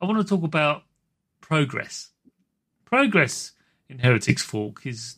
I 0.00 0.06
want 0.06 0.18
to 0.18 0.24
talk 0.24 0.44
about 0.44 0.84
progress. 1.42 2.08
Progress 2.86 3.52
in 3.90 3.98
Heretics 3.98 4.42
Fork 4.42 4.86
is 4.86 5.16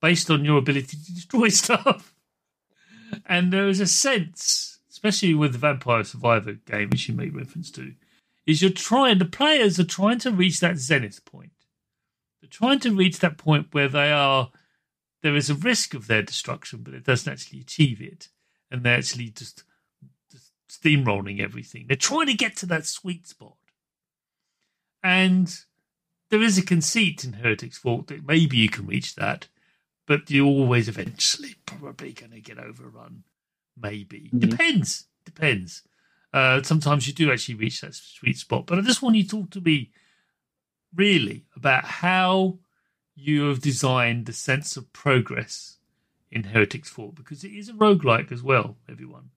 based 0.00 0.30
on 0.30 0.42
your 0.42 0.56
ability 0.56 0.96
to 0.96 1.14
destroy 1.14 1.48
stuff. 1.50 2.14
And 3.26 3.52
there 3.52 3.68
is 3.68 3.80
a 3.80 3.86
sense, 3.86 4.78
especially 4.90 5.34
with 5.34 5.52
the 5.52 5.58
Vampire 5.58 6.02
Survivor 6.02 6.54
game, 6.54 6.88
which 6.88 7.08
you 7.08 7.14
made 7.14 7.36
reference 7.36 7.70
to, 7.72 7.92
is 8.48 8.62
you're 8.62 8.70
trying, 8.70 9.18
the 9.18 9.26
players 9.26 9.78
are 9.78 9.84
trying 9.84 10.18
to 10.20 10.32
reach 10.32 10.58
that 10.60 10.78
zenith 10.78 11.22
point. 11.26 11.52
They're 12.40 12.48
trying 12.48 12.80
to 12.80 12.94
reach 12.94 13.18
that 13.18 13.36
point 13.36 13.68
where 13.72 13.88
they 13.88 14.10
are, 14.10 14.50
there 15.22 15.36
is 15.36 15.50
a 15.50 15.54
risk 15.54 15.92
of 15.92 16.06
their 16.06 16.22
destruction, 16.22 16.80
but 16.82 16.94
it 16.94 17.04
doesn't 17.04 17.30
actually 17.30 17.60
achieve 17.60 18.00
it. 18.00 18.28
And 18.70 18.82
they're 18.82 18.96
actually 18.96 19.28
just, 19.28 19.64
just 20.32 20.52
steamrolling 20.70 21.40
everything. 21.40 21.84
They're 21.86 21.96
trying 21.96 22.28
to 22.28 22.34
get 22.34 22.56
to 22.56 22.66
that 22.66 22.86
sweet 22.86 23.26
spot. 23.26 23.56
And 25.02 25.54
there 26.30 26.42
is 26.42 26.56
a 26.56 26.64
conceit 26.64 27.24
in 27.24 27.34
Heretics 27.34 27.76
Fork 27.76 28.06
that 28.06 28.26
maybe 28.26 28.56
you 28.56 28.70
can 28.70 28.86
reach 28.86 29.14
that, 29.16 29.48
but 30.06 30.30
you're 30.30 30.46
always 30.46 30.88
eventually 30.88 31.56
probably 31.66 32.14
going 32.14 32.32
to 32.32 32.40
get 32.40 32.58
overrun. 32.58 33.24
Maybe. 33.76 34.30
Mm-hmm. 34.32 34.38
Depends. 34.38 35.04
Depends. 35.26 35.82
Uh, 36.32 36.62
sometimes 36.62 37.06
you 37.06 37.14
do 37.14 37.32
actually 37.32 37.54
reach 37.54 37.80
that 37.80 37.94
sweet 37.94 38.36
spot. 38.36 38.66
But 38.66 38.78
I 38.78 38.82
just 38.82 39.02
want 39.02 39.16
you 39.16 39.22
to 39.24 39.28
talk 39.28 39.50
to 39.50 39.60
me 39.60 39.90
really 40.94 41.44
about 41.56 41.84
how 41.84 42.58
you 43.14 43.48
have 43.48 43.60
designed 43.60 44.26
the 44.26 44.32
sense 44.32 44.76
of 44.76 44.92
progress 44.92 45.78
in 46.30 46.44
Heretics 46.44 46.88
Fork 46.88 47.14
because 47.14 47.44
it 47.44 47.52
is 47.52 47.68
a 47.68 47.72
roguelike 47.72 48.30
as 48.30 48.42
well, 48.42 48.76
everyone. 48.88 49.30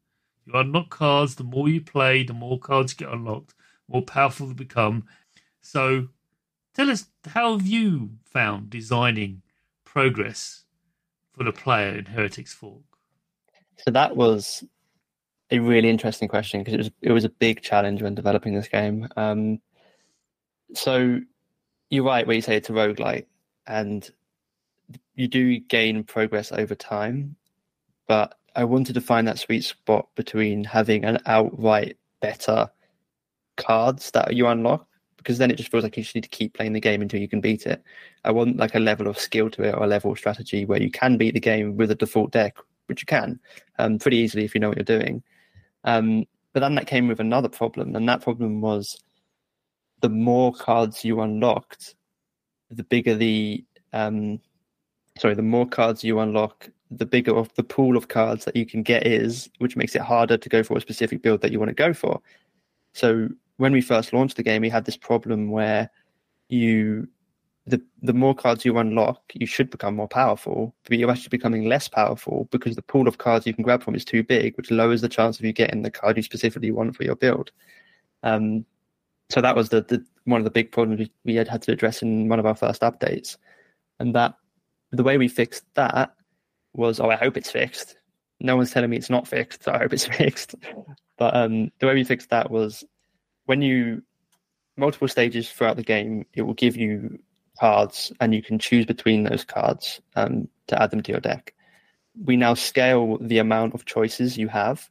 You 0.46 0.54
unlock 0.54 0.90
cards, 0.90 1.36
the 1.36 1.44
more 1.44 1.70
you 1.70 1.82
play, 1.82 2.24
the 2.24 2.34
more 2.34 2.60
cards 2.60 2.94
get 2.94 3.10
unlocked, 3.10 3.54
more 3.88 4.02
powerful 4.02 4.48
they 4.48 4.54
become. 4.54 5.06
So 5.62 6.10
tell 6.74 6.90
us 6.90 7.08
how 7.28 7.58
have 7.58 7.66
you 7.66 8.12
found 8.26 8.70
designing 8.70 9.42
progress 9.86 10.64
for 11.32 11.44
the 11.44 11.52
player 11.52 11.98
in 11.98 12.06
Heretics 12.06 12.54
Fork? 12.54 12.82
So 13.78 13.92
that 13.92 14.16
was 14.16 14.64
a 15.52 15.60
really 15.60 15.90
interesting 15.90 16.28
question 16.28 16.62
because 16.62 16.74
it 16.74 16.78
was 16.78 16.92
it 17.02 17.12
was 17.12 17.26
a 17.26 17.30
big 17.30 17.62
challenge 17.62 18.02
when 18.02 18.16
developing 18.16 18.54
this 18.54 18.68
game. 18.68 19.08
Um, 19.18 19.60
so 20.74 21.20
you're 21.90 22.06
right 22.06 22.26
where 22.26 22.36
you 22.36 22.42
say 22.42 22.56
it's 22.56 22.70
a 22.70 22.74
roguelike 22.74 23.26
and 23.68 24.10
you 25.16 25.28
do 25.28 25.60
gain 25.60 26.04
progress 26.04 26.52
over 26.52 26.76
time, 26.76 27.36
but 28.08 28.38
I 28.56 28.64
wanted 28.64 28.94
to 28.94 29.02
find 29.02 29.28
that 29.28 29.40
sweet 29.40 29.64
spot 29.64 30.08
between 30.16 30.64
having 30.64 31.06
an 31.06 31.20
outright 31.26 31.98
better 32.22 32.70
cards 33.58 34.12
that 34.12 34.34
you 34.36 34.48
unlock 34.48 34.88
because 35.18 35.38
then 35.38 35.52
it 35.52 35.56
just 35.56 35.70
feels 35.70 35.84
like 35.84 35.96
you 35.96 36.04
just 36.04 36.16
need 36.16 36.24
to 36.24 36.30
keep 36.30 36.54
playing 36.54 36.74
the 36.74 36.80
game 36.80 37.02
until 37.02 37.22
you 37.22 37.28
can 37.28 37.42
beat 37.42 37.66
it. 37.68 37.84
I 38.24 38.32
want 38.32 38.58
like 38.58 38.74
a 38.74 38.80
level 38.80 39.08
of 39.08 39.20
skill 39.20 39.50
to 39.52 39.64
it 39.64 39.76
or 39.76 39.84
a 39.84 39.88
level 39.88 40.12
of 40.12 40.18
strategy 40.18 40.66
where 40.66 40.82
you 40.82 40.90
can 40.90 41.18
beat 41.18 41.36
the 41.36 41.40
game 41.40 41.78
with 41.78 41.92
a 41.92 41.96
default 41.96 42.32
deck, 42.32 42.58
which 42.88 43.02
you 43.02 43.06
can 43.06 43.40
um, 43.78 44.00
pretty 44.00 44.18
easily 44.18 44.46
if 44.46 44.56
you 44.56 44.62
know 44.62 44.70
what 44.70 44.78
you're 44.78 45.00
doing. 45.00 45.22
Um, 45.84 46.26
but 46.54 46.60
then 46.60 46.76
that 46.76 46.88
came 46.88 47.08
with 47.08 47.20
another 47.20 47.50
problem, 47.50 47.96
and 47.96 48.08
that 48.10 48.22
problem 48.22 48.62
was 48.62 49.02
the 50.02 50.10
more 50.10 50.54
cards 50.54 51.06
you 51.06 51.22
unlocked, 51.22 51.96
the 52.70 52.84
bigger 52.84 53.16
the 53.16 53.64
um, 53.94 54.40
sorry, 55.18 55.36
the 55.36 55.42
more 55.42 55.68
cards 55.68 56.04
you 56.04 56.20
unlock, 56.20 56.70
the 56.90 57.06
bigger 57.06 57.36
of 57.36 57.54
the 57.56 57.64
pool 57.64 57.98
of 57.98 58.08
cards 58.08 58.46
that 58.46 58.56
you 58.56 58.66
can 58.66 58.84
get 58.84 59.06
is, 59.06 59.50
which 59.60 59.76
makes 59.76 59.96
it 59.96 60.02
harder 60.02 60.38
to 60.38 60.50
go 60.50 60.64
for 60.64 60.78
a 60.78 60.82
specific 60.82 61.22
build 61.22 61.42
that 61.42 61.52
you 61.52 61.60
want 61.60 61.70
to 61.70 61.76
go 61.76 61.94
for. 61.94 62.22
So 62.94 63.30
when 63.58 63.72
we 63.72 63.82
first 63.82 64.14
launched 64.14 64.38
the 64.38 64.44
game, 64.44 64.62
we 64.62 64.70
had 64.70 64.86
this 64.86 64.98
problem 64.98 65.52
where 65.52 65.90
you 66.50 67.08
the 67.72 67.82
the 68.02 68.14
more 68.14 68.36
cards 68.36 68.66
you 68.66 68.78
unlock, 68.78 69.22
you 69.34 69.48
should 69.48 69.70
become 69.70 69.96
more 69.96 70.08
powerful, 70.08 70.76
but 70.88 70.98
you're 70.98 71.10
actually 71.10 71.30
becoming 71.30 71.66
less 71.66 71.88
powerful 71.88 72.48
because 72.52 72.76
the 72.76 72.82
pool 72.82 73.08
of 73.08 73.18
cards 73.18 73.48
you 73.48 73.54
can 73.54 73.64
grab 73.64 73.82
from 73.82 73.96
is 73.96 74.06
too 74.06 74.24
big, 74.24 74.56
which 74.58 74.70
lowers 74.70 75.02
the 75.02 75.10
chance 75.10 75.40
of 75.40 75.46
you 75.46 75.54
getting 75.54 75.82
the 75.82 75.90
card 75.90 76.18
you 76.18 76.24
specifically 76.24 76.72
want 76.72 76.96
for 76.96 77.04
your 77.04 77.16
build. 77.16 77.52
Um, 78.24 78.66
so 79.30 79.42
that 79.42 79.56
was 79.56 79.70
the, 79.70 79.82
the 79.82 80.06
one 80.26 80.42
of 80.42 80.44
the 80.44 80.52
big 80.52 80.72
problems 80.72 81.10
we, 81.24 81.36
had 81.36 81.48
had 81.48 81.62
to 81.64 81.72
address 81.72 82.02
in 82.02 82.28
one 82.28 82.40
of 82.40 82.46
our 82.46 82.56
first 82.56 82.82
updates, 82.82 83.38
and 84.00 84.14
that 84.14 84.36
the 84.92 85.04
way 85.04 85.18
we 85.18 85.30
fixed 85.30 85.64
that 85.76 86.14
was, 86.74 87.00
oh, 87.00 87.10
I 87.10 87.16
hope 87.16 87.38
it's 87.38 87.52
fixed. 87.52 87.96
No 88.42 88.58
one's 88.58 88.72
telling 88.72 88.90
me 88.90 88.98
it's 88.98 89.10
not 89.10 89.28
fixed, 89.28 89.64
so 89.64 89.72
I 89.72 89.78
hope 89.78 89.94
it's 89.94 90.06
fixed. 90.18 90.56
But 91.18 91.36
um, 91.36 91.72
the 91.80 91.88
way 91.88 91.94
we 91.94 92.04
fixed 92.04 92.30
that 92.32 92.52
was 92.52 92.84
when 93.46 93.62
you 93.62 94.04
multiple 94.78 95.08
stages 95.08 95.50
throughout 95.50 95.78
the 95.78 95.84
game, 95.84 96.26
it 96.34 96.42
will 96.42 96.54
give 96.54 96.76
you 96.76 97.20
cards, 97.62 98.12
and 98.20 98.34
you 98.34 98.42
can 98.42 98.58
choose 98.58 98.86
between 98.88 99.24
those 99.24 99.46
cards 99.46 100.02
um, 100.16 100.48
to 100.68 100.82
add 100.82 100.90
them 100.90 101.04
to 101.04 101.12
your 101.12 101.22
deck. 101.22 101.54
We 102.26 102.36
now 102.36 102.56
scale 102.56 103.20
the 103.22 103.38
amount 103.38 103.76
of 103.76 103.86
choices 103.86 104.38
you 104.38 104.48
have 104.50 104.90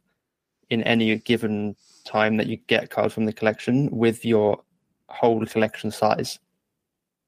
in 0.69 0.81
any 0.83 1.17
given 1.17 1.75
time 2.05 2.37
that 2.37 2.47
you 2.47 2.57
get 2.67 2.89
cards 2.89 3.13
from 3.13 3.25
the 3.25 3.33
collection 3.33 3.89
with 3.91 4.23
your 4.23 4.63
whole 5.09 5.45
collection 5.45 5.91
size. 5.91 6.39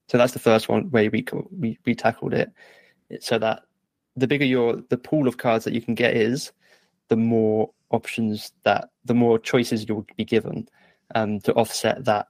So 0.07 0.17
that's 0.17 0.33
the 0.33 0.39
first 0.49 0.69
one 0.69 0.89
way 0.91 1.09
we 1.09 1.25
we, 1.51 1.77
we 1.85 1.93
tackled 1.95 2.33
it, 2.33 2.49
so 3.19 3.37
that 3.39 3.63
the 4.15 4.27
bigger 4.27 4.45
your 4.45 4.81
the 4.89 4.97
pool 4.97 5.27
of 5.27 5.37
cards 5.37 5.65
that 5.65 5.73
you 5.73 5.81
can 5.81 5.95
get 5.95 6.15
is, 6.15 6.53
the 7.09 7.17
more 7.17 7.69
options 7.89 8.53
that 8.63 8.89
the 9.05 9.13
more 9.13 9.39
choices 9.39 9.85
you'll 9.87 10.07
be 10.15 10.25
given 10.25 10.67
um, 11.15 11.39
to 11.41 11.53
offset 11.53 12.05
that 12.05 12.27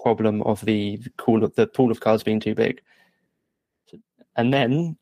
problem 0.00 0.42
of 0.42 0.64
the 0.64 0.98
pool 1.18 1.44
of 1.44 1.54
the 1.54 1.66
pool 1.66 1.90
of 1.90 2.00
cards 2.00 2.22
being 2.22 2.40
too 2.40 2.54
big. 2.54 2.80
And 4.36 4.52
then 4.52 4.96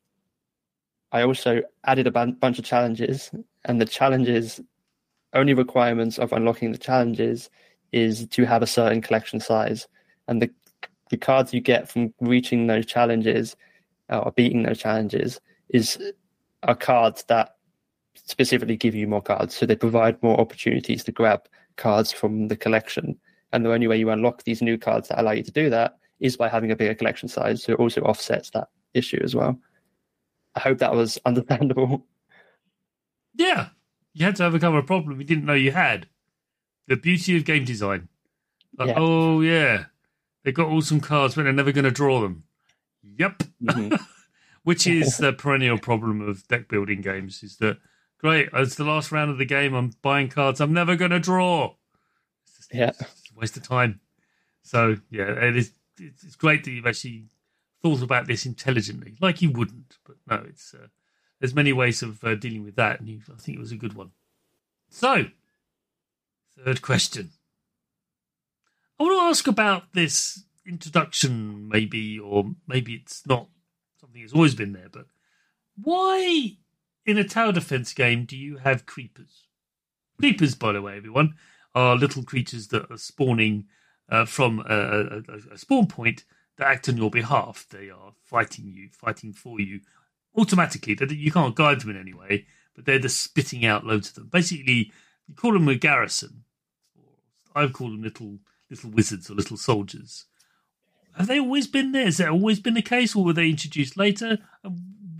I 1.11 1.23
also 1.23 1.61
added 1.85 2.07
a 2.07 2.11
bunch 2.11 2.59
of 2.59 2.65
challenges, 2.65 3.31
and 3.65 3.79
the 3.79 3.85
challenges 3.85 4.61
only 5.33 5.53
requirements 5.53 6.17
of 6.17 6.33
unlocking 6.33 6.71
the 6.71 6.77
challenges 6.77 7.49
is 7.91 8.27
to 8.27 8.45
have 8.45 8.61
a 8.61 8.67
certain 8.67 9.01
collection 9.01 9.39
size, 9.39 9.87
and 10.27 10.41
the 10.41 10.49
the 11.09 11.17
cards 11.17 11.53
you 11.53 11.61
get 11.61 11.87
from 11.87 12.13
reaching 12.19 12.67
those 12.67 12.85
challenges 12.85 13.55
uh, 14.09 14.19
or 14.19 14.31
beating 14.31 14.63
those 14.63 14.79
challenges 14.79 15.39
is 15.69 15.99
are 16.63 16.75
cards 16.75 17.23
that 17.25 17.55
specifically 18.15 18.75
give 18.75 18.95
you 18.95 19.07
more 19.07 19.21
cards, 19.21 19.55
so 19.55 19.65
they 19.65 19.75
provide 19.75 20.21
more 20.23 20.39
opportunities 20.39 21.03
to 21.03 21.11
grab 21.11 21.47
cards 21.75 22.11
from 22.11 22.47
the 22.47 22.57
collection. 22.57 23.19
And 23.55 23.65
the 23.65 23.71
only 23.71 23.87
way 23.87 23.95
you 23.95 24.09
unlock 24.09 24.43
these 24.43 24.61
new 24.61 24.77
cards 24.77 25.07
that 25.07 25.17
allow 25.17 25.31
you 25.31 25.41
to 25.41 25.51
do 25.51 25.69
that 25.69 25.97
is 26.19 26.35
by 26.35 26.49
having 26.49 26.71
a 26.71 26.75
bigger 26.75 26.93
collection 26.93 27.29
size. 27.29 27.63
So 27.63 27.71
it 27.71 27.79
also 27.79 28.01
offsets 28.01 28.49
that 28.49 28.67
issue 28.93 29.21
as 29.23 29.33
well. 29.33 29.57
I 30.55 30.59
hope 30.59 30.79
that 30.79 30.93
was 30.93 31.17
understandable. 31.25 32.05
Yeah. 33.33 33.69
You 34.13 34.25
had 34.25 34.35
to 34.37 34.45
overcome 34.45 34.75
a 34.75 34.83
problem 34.83 35.17
you 35.21 35.25
didn't 35.25 35.45
know 35.45 35.53
you 35.53 35.71
had. 35.71 36.07
The 36.89 36.97
beauty 36.97 37.37
of 37.37 37.45
game 37.45 37.63
design. 37.63 38.09
Like, 38.77 38.89
yeah. 38.89 38.95
oh, 38.97 39.39
yeah. 39.39 39.85
They 40.43 40.51
got 40.51 40.67
awesome 40.67 40.99
cards, 40.99 41.35
but 41.35 41.43
they're 41.43 41.53
never 41.53 41.71
going 41.71 41.85
to 41.85 41.91
draw 41.91 42.19
them. 42.19 42.43
Yep. 43.17 43.43
Mm-hmm. 43.63 43.95
Which 44.63 44.85
is 44.85 45.17
the 45.19 45.31
perennial 45.31 45.77
problem 45.77 46.19
of 46.19 46.45
deck 46.49 46.67
building 46.67 46.99
games 46.99 47.41
is 47.41 47.55
that 47.57 47.77
great. 48.19 48.49
It's 48.51 48.75
the 48.75 48.83
last 48.83 49.13
round 49.13 49.31
of 49.31 49.37
the 49.37 49.45
game. 49.45 49.73
I'm 49.73 49.93
buying 50.01 50.27
cards. 50.27 50.59
I'm 50.59 50.73
never 50.73 50.97
going 50.97 51.11
to 51.11 51.19
draw. 51.21 51.75
Just, 52.57 52.73
yeah, 52.73 52.91
waste 53.35 53.57
of 53.57 53.63
time. 53.63 53.99
So 54.63 54.97
yeah, 55.09 55.31
it 55.31 55.55
is. 55.55 55.71
It's 55.97 56.35
great 56.35 56.63
that 56.63 56.71
you've 56.71 56.87
actually 56.87 57.27
thought 57.81 58.01
about 58.01 58.27
this 58.27 58.45
intelligently, 58.45 59.15
like 59.21 59.41
you 59.41 59.51
wouldn't. 59.51 59.97
But 60.05 60.17
no, 60.29 60.45
it's 60.47 60.73
uh, 60.73 60.87
there's 61.39 61.55
many 61.55 61.73
ways 61.73 62.01
of 62.01 62.23
uh, 62.23 62.35
dealing 62.35 62.63
with 62.63 62.75
that, 62.75 62.99
and 62.99 63.09
you, 63.09 63.21
I 63.31 63.39
think 63.39 63.57
it 63.57 63.61
was 63.61 63.71
a 63.71 63.77
good 63.77 63.93
one. 63.93 64.11
So, 64.89 65.25
third 66.63 66.81
question. 66.81 67.31
I 68.99 69.03
want 69.03 69.17
to 69.17 69.23
ask 69.23 69.47
about 69.47 69.93
this 69.93 70.43
introduction, 70.65 71.67
maybe, 71.67 72.17
or 72.17 72.55
maybe 72.67 72.93
it's 72.93 73.25
not 73.27 73.49
something 73.99 74.21
that's 74.21 74.33
always 74.33 74.55
been 74.55 74.73
there, 74.73 74.89
but 74.91 75.07
why 75.81 76.57
in 77.05 77.17
a 77.17 77.23
tower 77.23 77.51
defense 77.51 77.93
game, 77.93 78.25
do 78.25 78.37
you 78.37 78.57
have 78.57 78.85
creepers? 78.85 79.47
Creepers, 80.17 80.55
by 80.55 80.71
the 80.71 80.81
way, 80.81 80.97
everyone, 80.97 81.35
are 81.75 81.95
little 81.95 82.23
creatures 82.23 82.69
that 82.69 82.89
are 82.89 82.97
spawning 82.97 83.65
uh, 84.09 84.25
from 84.25 84.59
a, 84.67 84.73
a, 84.73 85.53
a, 85.53 85.57
spawn 85.57 85.87
point 85.87 86.23
that 86.57 86.67
act 86.67 86.89
on 86.89 86.97
your 86.97 87.11
behalf. 87.11 87.65
They 87.69 87.89
are 87.89 88.13
fighting 88.23 88.71
you, 88.71 88.89
fighting 88.91 89.33
for 89.33 89.59
you 89.59 89.81
automatically. 90.35 90.97
You 91.15 91.31
can't 91.31 91.55
guide 91.55 91.81
them 91.81 91.89
in 91.91 91.99
any 91.99 92.13
way, 92.13 92.45
but 92.75 92.85
they're 92.85 92.99
just 92.99 93.21
spitting 93.21 93.65
out 93.65 93.85
loads 93.85 94.09
of 94.09 94.15
them. 94.15 94.29
Basically, 94.31 94.91
you 95.27 95.35
call 95.35 95.53
them 95.53 95.67
a 95.67 95.75
garrison. 95.75 96.43
I've 97.55 97.73
called 97.73 97.93
them 97.93 98.03
little 98.03 98.39
little 98.69 98.89
wizards 98.89 99.29
or 99.29 99.35
little 99.35 99.57
soldiers. 99.57 100.25
Have 101.17 101.27
they 101.27 101.39
always 101.39 101.67
been 101.67 101.91
there? 101.91 102.05
Has 102.05 102.17
that 102.17 102.29
always 102.29 102.59
been 102.59 102.73
the 102.73 102.81
case, 102.81 103.15
or 103.15 103.23
were 103.23 103.33
they 103.33 103.49
introduced 103.49 103.97
later? 103.97 104.39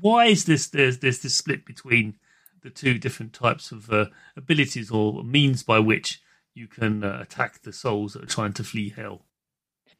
why 0.06 0.26
is 0.26 0.46
this 0.46 0.68
there's 0.68 1.00
this 1.00 1.18
this 1.18 1.36
split 1.36 1.66
between 1.66 2.16
the 2.62 2.70
two 2.70 3.00
different 3.00 3.34
types 3.34 3.72
of 3.72 3.92
uh, 3.92 4.06
abilities 4.38 4.92
or 4.92 5.24
means 5.24 5.64
by 5.64 5.80
which 5.80 6.22
you 6.56 6.68
can 6.68 7.04
uh, 7.04 7.20
attack 7.22 7.62
the 7.62 7.74
souls 7.74 8.14
that 8.14 8.24
are 8.24 8.28
trying 8.28 8.54
to 8.54 8.64
flee 8.64 8.90
hell. 8.90 9.26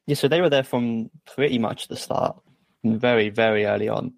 Yeah, 0.08 0.16
so 0.16 0.28
they 0.28 0.42
were 0.42 0.50
there 0.50 0.64
from 0.64 1.12
pretty 1.26 1.60
much 1.60 1.88
the 1.88 1.98
start, 1.98 2.42
very, 2.84 3.30
very 3.30 3.66
early 3.66 3.90
on. 3.90 4.14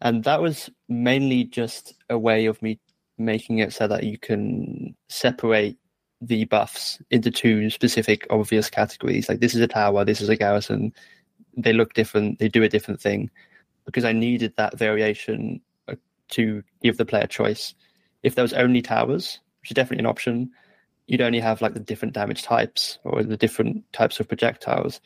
And 0.00 0.24
that 0.24 0.42
was 0.42 0.68
mainly 0.88 1.44
just 1.44 1.94
a 2.10 2.18
way 2.18 2.46
of 2.46 2.60
me 2.60 2.78
making 3.18 3.58
it 3.58 3.72
so 3.72 3.86
that 3.86 4.04
you 4.04 4.18
can 4.18 4.94
separate 5.08 5.78
the 6.20 6.44
buffs 6.44 7.00
into 7.10 7.30
two 7.30 7.70
specific 7.70 8.26
obvious 8.30 8.68
categories. 8.68 9.28
Like 9.28 9.40
this 9.40 9.54
is 9.54 9.60
a 9.60 9.68
tower, 9.68 10.04
this 10.04 10.20
is 10.20 10.28
a 10.28 10.36
garrison. 10.36 10.92
They 11.56 11.72
look 11.72 11.94
different, 11.94 12.38
they 12.38 12.48
do 12.48 12.62
a 12.62 12.68
different 12.68 13.00
thing. 13.00 13.30
Because 13.84 14.04
I 14.04 14.12
needed 14.12 14.54
that 14.56 14.76
variation 14.76 15.60
uh, 15.88 15.94
to 16.30 16.62
give 16.82 16.96
the 16.96 17.04
player 17.04 17.26
choice. 17.26 17.74
If 18.22 18.34
there 18.34 18.42
was 18.42 18.52
only 18.52 18.82
towers, 18.82 19.38
which 19.60 19.70
is 19.70 19.74
definitely 19.76 20.02
an 20.02 20.10
option, 20.10 20.50
you'd 21.06 21.20
only 21.20 21.40
have 21.40 21.62
like 21.62 21.74
the 21.74 21.80
different 21.80 22.14
damage 22.14 22.42
types 22.42 22.98
or 23.04 23.22
the 23.22 23.36
different 23.36 23.84
types 23.92 24.18
of 24.18 24.28
projectiles. 24.28 25.00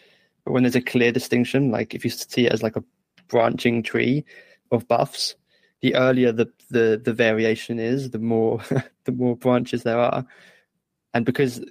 But 0.45 0.53
when 0.53 0.63
there's 0.63 0.77
a 0.77 0.81
clear 0.81 1.13
distinction, 1.13 1.71
like 1.71 1.95
if 1.95 2.05
you 2.05 2.11
see 2.11 2.47
it 2.47 2.53
as 2.53 2.63
like 2.63 2.77
a 2.77 2.85
branching 3.29 3.83
tree 3.83 4.25
of 4.71 4.89
buffs, 4.89 5.35
the 5.83 5.95
earlier 5.95 6.33
the 6.33 6.51
the, 6.71 7.01
the 7.03 7.13
variation 7.13 7.79
is, 7.79 8.11
the 8.11 8.19
more 8.19 8.61
the 9.05 9.13
more 9.13 9.37
branches 9.37 9.83
there 9.83 9.99
are. 9.99 10.25
And 11.13 11.27
because 11.27 11.65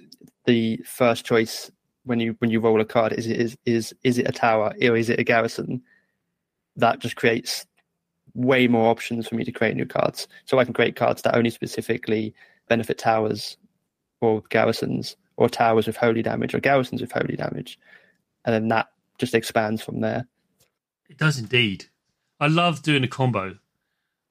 the 0.46 0.78
first 0.84 1.24
choice 1.24 1.70
when 2.04 2.20
you 2.20 2.36
when 2.38 2.50
you 2.50 2.60
roll 2.60 2.80
a 2.80 2.84
card 2.84 3.12
is 3.12 3.26
is 3.26 3.56
is 3.66 3.94
is 4.04 4.18
it 4.18 4.28
a 4.28 4.32
tower 4.32 4.74
or 4.82 4.96
is 4.96 5.10
it 5.10 5.20
a 5.20 5.24
garrison, 5.24 5.82
that 6.76 7.00
just 7.00 7.16
creates 7.16 7.66
way 8.34 8.68
more 8.68 8.90
options 8.90 9.26
for 9.26 9.34
me 9.34 9.44
to 9.44 9.52
create 9.52 9.76
new 9.76 9.86
cards. 9.86 10.28
So 10.44 10.58
I 10.58 10.64
can 10.64 10.74
create 10.74 10.94
cards 10.94 11.22
that 11.22 11.34
only 11.34 11.50
specifically 11.50 12.32
benefit 12.68 12.98
towers 12.98 13.56
or 14.20 14.42
garrisons, 14.48 15.16
or 15.36 15.48
towers 15.48 15.86
with 15.86 15.96
holy 15.96 16.22
damage, 16.22 16.54
or 16.54 16.60
garrisons 16.60 17.00
with 17.00 17.12
holy 17.12 17.36
damage, 17.36 17.78
and 18.44 18.54
then 18.54 18.68
that 18.68 18.88
just 19.18 19.34
expands 19.34 19.82
from 19.82 20.00
there. 20.00 20.26
It 21.08 21.18
does 21.18 21.38
indeed. 21.38 21.86
I 22.38 22.46
love 22.46 22.82
doing 22.82 23.04
a 23.04 23.08
combo. 23.08 23.58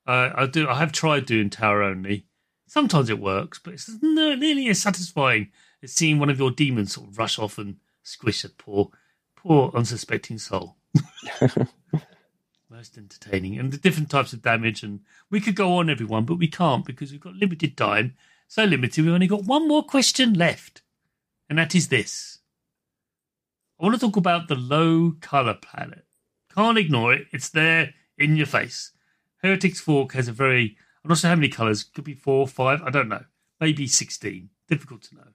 Uh, 0.07 0.31
I 0.35 0.45
do. 0.47 0.67
I 0.67 0.75
have 0.75 0.91
tried 0.91 1.25
doing 1.25 1.49
tower 1.49 1.83
only. 1.83 2.25
Sometimes 2.67 3.09
it 3.09 3.19
works, 3.19 3.59
but 3.59 3.73
it's 3.73 3.89
not 4.01 4.39
nearly 4.39 4.67
as 4.69 4.81
satisfying 4.81 5.51
as 5.83 5.93
seeing 5.93 6.19
one 6.19 6.29
of 6.29 6.39
your 6.39 6.51
demons 6.51 6.93
sort 6.93 7.09
of 7.09 7.17
rush 7.17 7.39
off 7.39 7.57
and 7.57 7.77
squish 8.03 8.43
a 8.43 8.49
poor, 8.49 8.91
poor 9.35 9.71
unsuspecting 9.75 10.37
soul. 10.37 10.75
Most 12.69 12.97
entertaining, 12.97 13.57
and 13.57 13.71
the 13.71 13.77
different 13.77 14.09
types 14.09 14.33
of 14.33 14.41
damage, 14.41 14.83
and 14.83 15.01
we 15.29 15.41
could 15.41 15.55
go 15.55 15.77
on 15.77 15.89
everyone, 15.89 16.25
but 16.25 16.37
we 16.37 16.47
can't 16.47 16.85
because 16.85 17.11
we've 17.11 17.19
got 17.19 17.33
limited 17.33 17.75
time 17.75 18.15
so 18.49 18.63
limited, 18.63 19.05
we've 19.05 19.13
only 19.13 19.27
got 19.27 19.45
one 19.45 19.67
more 19.67 19.83
question 19.83 20.33
left, 20.33 20.81
and 21.47 21.59
that 21.59 21.75
is 21.75 21.89
this. 21.89 22.39
I 23.79 23.83
want 23.83 23.93
to 23.93 24.01
talk 24.01 24.17
about 24.17 24.47
the 24.47 24.55
low 24.55 25.13
color 25.21 25.53
palette. 25.53 26.07
Can't 26.53 26.77
ignore 26.79 27.13
it, 27.13 27.27
it's 27.31 27.49
there 27.49 27.93
in 28.17 28.35
your 28.35 28.47
face. 28.47 28.91
Heretics 29.43 29.79
Fork 29.79 30.13
has 30.13 30.27
a 30.27 30.31
very, 30.31 30.75
I'm 31.03 31.09
not 31.09 31.19
sure 31.19 31.29
how 31.29 31.35
many 31.35 31.49
colors, 31.49 31.83
could 31.83 32.03
be 32.03 32.15
four, 32.15 32.47
five, 32.47 32.81
I 32.81 32.89
don't 32.89 33.07
know, 33.07 33.23
maybe 33.59 33.85
16. 33.85 34.49
Difficult 34.67 35.03
to 35.03 35.15
know. 35.15 35.27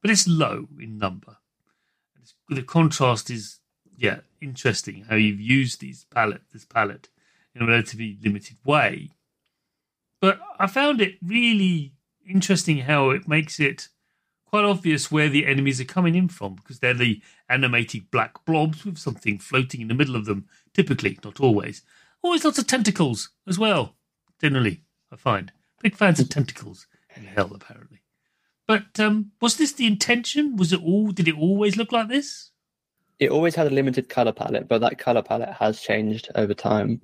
But 0.00 0.10
it's 0.10 0.26
low 0.26 0.68
in 0.80 0.96
number. 0.96 1.36
the 2.48 2.62
contrast 2.62 3.28
is, 3.28 3.60
yeah, 3.94 4.20
interesting 4.40 5.04
how 5.10 5.16
you've 5.16 5.38
used 5.38 5.80
these 5.80 6.06
palette, 6.10 6.44
this 6.50 6.64
palette 6.64 7.10
in 7.54 7.60
a 7.60 7.66
relatively 7.66 8.16
limited 8.22 8.56
way. 8.64 9.10
But 10.18 10.40
I 10.58 10.66
found 10.66 11.02
it 11.02 11.16
really 11.22 11.93
interesting 12.28 12.78
how 12.78 13.10
it 13.10 13.28
makes 13.28 13.60
it 13.60 13.88
quite 14.54 14.64
obvious 14.64 15.10
where 15.10 15.28
the 15.28 15.46
enemies 15.46 15.80
are 15.80 15.84
coming 15.84 16.14
in 16.14 16.28
from 16.28 16.54
because 16.54 16.78
they're 16.78 16.94
the 16.94 17.20
animated 17.48 18.10
black 18.10 18.44
blobs 18.44 18.84
with 18.84 18.98
something 18.98 19.38
floating 19.38 19.80
in 19.80 19.88
the 19.88 19.94
middle 19.94 20.14
of 20.14 20.26
them, 20.26 20.46
typically, 20.72 21.18
not 21.24 21.40
always. 21.40 21.82
Always 22.22 22.44
lots 22.44 22.58
of 22.58 22.66
tentacles 22.66 23.30
as 23.48 23.58
well, 23.58 23.96
generally, 24.40 24.82
I 25.12 25.16
find. 25.16 25.50
Big 25.82 25.96
fans 25.96 26.20
of 26.20 26.28
tentacles 26.28 26.86
in 27.16 27.24
hell, 27.24 27.50
apparently. 27.52 28.00
But 28.66 28.98
um, 28.98 29.32
was 29.40 29.56
this 29.56 29.72
the 29.72 29.86
intention? 29.86 30.56
Was 30.56 30.72
it 30.72 30.82
all? 30.82 31.10
Did 31.10 31.28
it 31.28 31.36
always 31.36 31.76
look 31.76 31.92
like 31.92 32.08
this? 32.08 32.50
It 33.18 33.30
always 33.30 33.54
had 33.54 33.66
a 33.66 33.70
limited 33.70 34.08
color 34.08 34.32
palette, 34.32 34.68
but 34.68 34.80
that 34.80 34.98
color 34.98 35.22
palette 35.22 35.54
has 35.54 35.80
changed 35.80 36.30
over 36.34 36.54
time. 36.54 37.00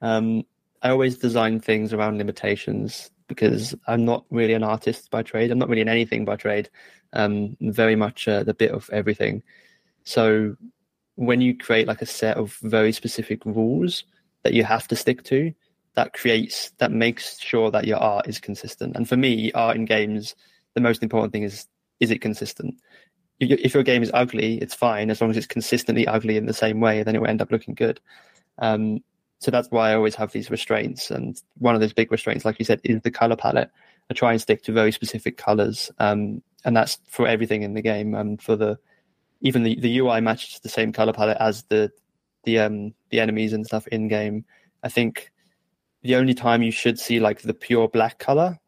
Um, 0.00 0.44
I 0.82 0.90
always 0.90 1.16
design 1.16 1.60
things 1.60 1.92
around 1.92 2.18
limitations 2.18 3.10
because 3.34 3.74
I'm 3.86 4.04
not 4.04 4.24
really 4.30 4.54
an 4.54 4.62
artist 4.62 5.10
by 5.10 5.22
trade. 5.22 5.50
I'm 5.50 5.58
not 5.58 5.68
really 5.68 5.82
in 5.82 5.88
anything 5.88 6.24
by 6.24 6.36
trade. 6.36 6.68
Um, 7.12 7.56
very 7.60 7.96
much 7.96 8.28
uh, 8.28 8.42
the 8.42 8.54
bit 8.54 8.70
of 8.70 8.88
everything. 8.92 9.42
So 10.04 10.56
when 11.16 11.40
you 11.40 11.56
create 11.56 11.86
like 11.86 12.02
a 12.02 12.06
set 12.06 12.36
of 12.36 12.56
very 12.62 12.92
specific 12.92 13.44
rules 13.44 14.04
that 14.42 14.54
you 14.54 14.64
have 14.64 14.88
to 14.88 14.96
stick 14.96 15.22
to, 15.24 15.52
that 15.94 16.14
creates 16.14 16.70
that 16.78 16.90
makes 16.90 17.38
sure 17.38 17.70
that 17.70 17.86
your 17.86 17.98
art 17.98 18.28
is 18.28 18.40
consistent. 18.40 18.96
And 18.96 19.08
for 19.08 19.16
me, 19.16 19.52
art 19.52 19.76
in 19.76 19.84
games, 19.84 20.34
the 20.74 20.80
most 20.80 21.02
important 21.02 21.32
thing 21.32 21.42
is 21.42 21.66
is 22.00 22.10
it 22.10 22.20
consistent. 22.20 22.74
If 23.40 23.74
your 23.74 23.82
game 23.82 24.02
is 24.02 24.10
ugly, 24.14 24.58
it's 24.58 24.74
fine 24.74 25.10
as 25.10 25.20
long 25.20 25.30
as 25.30 25.36
it's 25.36 25.46
consistently 25.46 26.06
ugly 26.06 26.36
in 26.36 26.46
the 26.46 26.54
same 26.54 26.80
way. 26.80 27.02
Then 27.02 27.16
it 27.16 27.20
will 27.20 27.28
end 27.28 27.42
up 27.42 27.50
looking 27.50 27.74
good. 27.74 28.00
Um, 28.58 29.02
so 29.42 29.50
that's 29.50 29.68
why 29.70 29.90
I 29.90 29.94
always 29.94 30.14
have 30.14 30.30
these 30.30 30.50
restraints. 30.50 31.10
And 31.10 31.40
one 31.58 31.74
of 31.74 31.80
those 31.80 31.92
big 31.92 32.12
restraints, 32.12 32.44
like 32.44 32.60
you 32.60 32.64
said, 32.64 32.80
is 32.84 33.00
the 33.02 33.10
color 33.10 33.34
palette. 33.34 33.70
I 34.08 34.14
try 34.14 34.32
and 34.32 34.40
stick 34.40 34.62
to 34.64 34.72
very 34.72 34.92
specific 34.92 35.36
colors, 35.36 35.90
um, 35.98 36.42
and 36.64 36.76
that's 36.76 36.98
for 37.08 37.26
everything 37.26 37.62
in 37.62 37.74
the 37.74 37.82
game. 37.82 38.14
And 38.14 38.40
for 38.40 38.54
the 38.54 38.78
even 39.40 39.64
the, 39.64 39.78
the 39.80 39.98
UI 39.98 40.20
matches 40.20 40.60
the 40.60 40.68
same 40.68 40.92
color 40.92 41.12
palette 41.12 41.38
as 41.40 41.64
the 41.64 41.90
the 42.44 42.60
um 42.60 42.94
the 43.10 43.20
enemies 43.20 43.52
and 43.52 43.66
stuff 43.66 43.86
in 43.88 44.06
game. 44.06 44.44
I 44.84 44.88
think 44.88 45.32
the 46.02 46.14
only 46.16 46.34
time 46.34 46.62
you 46.62 46.70
should 46.70 46.98
see 46.98 47.18
like 47.18 47.42
the 47.42 47.54
pure 47.54 47.88
black 47.88 48.18
color 48.18 48.58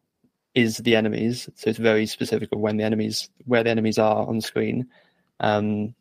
is 0.55 0.77
the 0.77 0.95
enemies. 0.95 1.49
So 1.55 1.69
it's 1.69 1.79
very 1.79 2.05
specific 2.05 2.51
of 2.51 2.59
when 2.59 2.77
the 2.77 2.83
enemies 2.83 3.29
where 3.45 3.63
the 3.63 3.69
enemies 3.69 3.97
are 3.97 4.27
on 4.27 4.41
screen. 4.41 4.87
Um, 5.39 5.95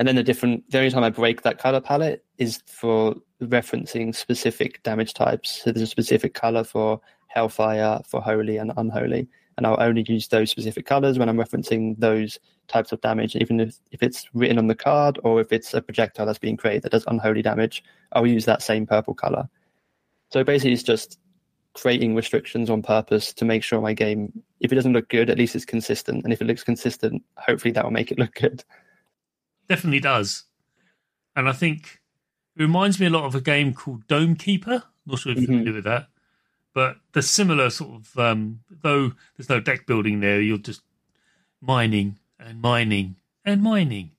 and 0.00 0.08
then 0.08 0.16
the 0.16 0.22
different 0.22 0.68
the 0.70 0.78
only 0.78 0.90
time 0.90 1.04
I 1.04 1.10
break 1.10 1.42
that 1.42 1.58
color 1.58 1.78
palette 1.78 2.24
is 2.38 2.62
for 2.66 3.14
referencing 3.42 4.14
specific 4.14 4.82
damage 4.82 5.12
types. 5.12 5.62
So 5.62 5.70
there's 5.70 5.82
a 5.82 5.86
specific 5.86 6.32
color 6.32 6.64
for 6.64 7.02
Hellfire, 7.26 8.00
for 8.08 8.22
Holy 8.22 8.56
and 8.56 8.72
Unholy, 8.78 9.28
and 9.58 9.66
I'll 9.66 9.76
only 9.78 10.02
use 10.08 10.28
those 10.28 10.50
specific 10.50 10.86
colors 10.86 11.18
when 11.18 11.28
I'm 11.28 11.36
referencing 11.36 11.96
those 11.98 12.38
types 12.66 12.92
of 12.92 13.02
damage, 13.02 13.36
even 13.36 13.60
if, 13.60 13.76
if 13.92 14.02
it's 14.02 14.26
written 14.32 14.56
on 14.56 14.68
the 14.68 14.74
card 14.74 15.18
or 15.22 15.38
if 15.38 15.52
it's 15.52 15.74
a 15.74 15.82
projectile 15.82 16.24
that's 16.24 16.38
being 16.38 16.56
created 16.56 16.84
that 16.84 16.92
does 16.92 17.04
unholy 17.06 17.42
damage, 17.42 17.84
I'll 18.12 18.26
use 18.26 18.46
that 18.46 18.62
same 18.62 18.86
purple 18.86 19.12
color. 19.12 19.50
So 20.30 20.42
basically, 20.42 20.72
it's 20.72 20.82
just 20.82 21.18
creating 21.74 22.14
restrictions 22.14 22.70
on 22.70 22.80
purpose 22.80 23.34
to 23.34 23.44
make 23.44 23.62
sure 23.62 23.82
my 23.82 23.92
game, 23.92 24.32
if 24.60 24.72
it 24.72 24.76
doesn't 24.76 24.94
look 24.94 25.10
good, 25.10 25.28
at 25.28 25.36
least 25.36 25.54
it's 25.54 25.66
consistent. 25.66 26.24
And 26.24 26.32
if 26.32 26.40
it 26.40 26.46
looks 26.46 26.64
consistent, 26.64 27.22
hopefully 27.36 27.72
that 27.72 27.84
will 27.84 27.90
make 27.90 28.10
it 28.10 28.18
look 28.18 28.34
good 28.34 28.64
definitely 29.70 30.00
does. 30.00 30.42
And 31.36 31.48
I 31.48 31.52
think 31.52 32.00
it 32.56 32.62
reminds 32.62 32.98
me 32.98 33.06
a 33.06 33.10
lot 33.10 33.24
of 33.24 33.36
a 33.36 33.40
game 33.40 33.72
called 33.72 34.06
Dome 34.08 34.34
Keeper. 34.34 34.82
Not 35.06 35.20
sure 35.20 35.32
if 35.32 35.38
you're 35.38 35.46
mm-hmm. 35.46 35.58
familiar 35.58 35.72
with 35.74 35.84
that, 35.84 36.08
but 36.74 36.96
the 37.12 37.22
similar 37.22 37.70
sort 37.70 38.00
of 38.00 38.18
um, 38.18 38.60
though 38.68 39.12
there's 39.36 39.48
no 39.48 39.60
deck 39.60 39.86
building 39.86 40.20
there, 40.20 40.40
you're 40.40 40.58
just 40.58 40.82
mining 41.60 42.18
and 42.38 42.60
mining 42.60 43.16
and 43.44 43.62
mining. 43.62 44.10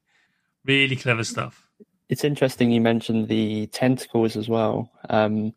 Really 0.65 0.95
clever 0.95 1.25
stuff. 1.25 1.67
It's 2.07 2.23
interesting 2.23 2.71
you 2.71 2.81
mentioned 2.81 3.27
the 3.27 3.67
tentacles 3.67 4.37
as 4.37 4.47
well. 4.47 4.89
Um, 5.09 5.53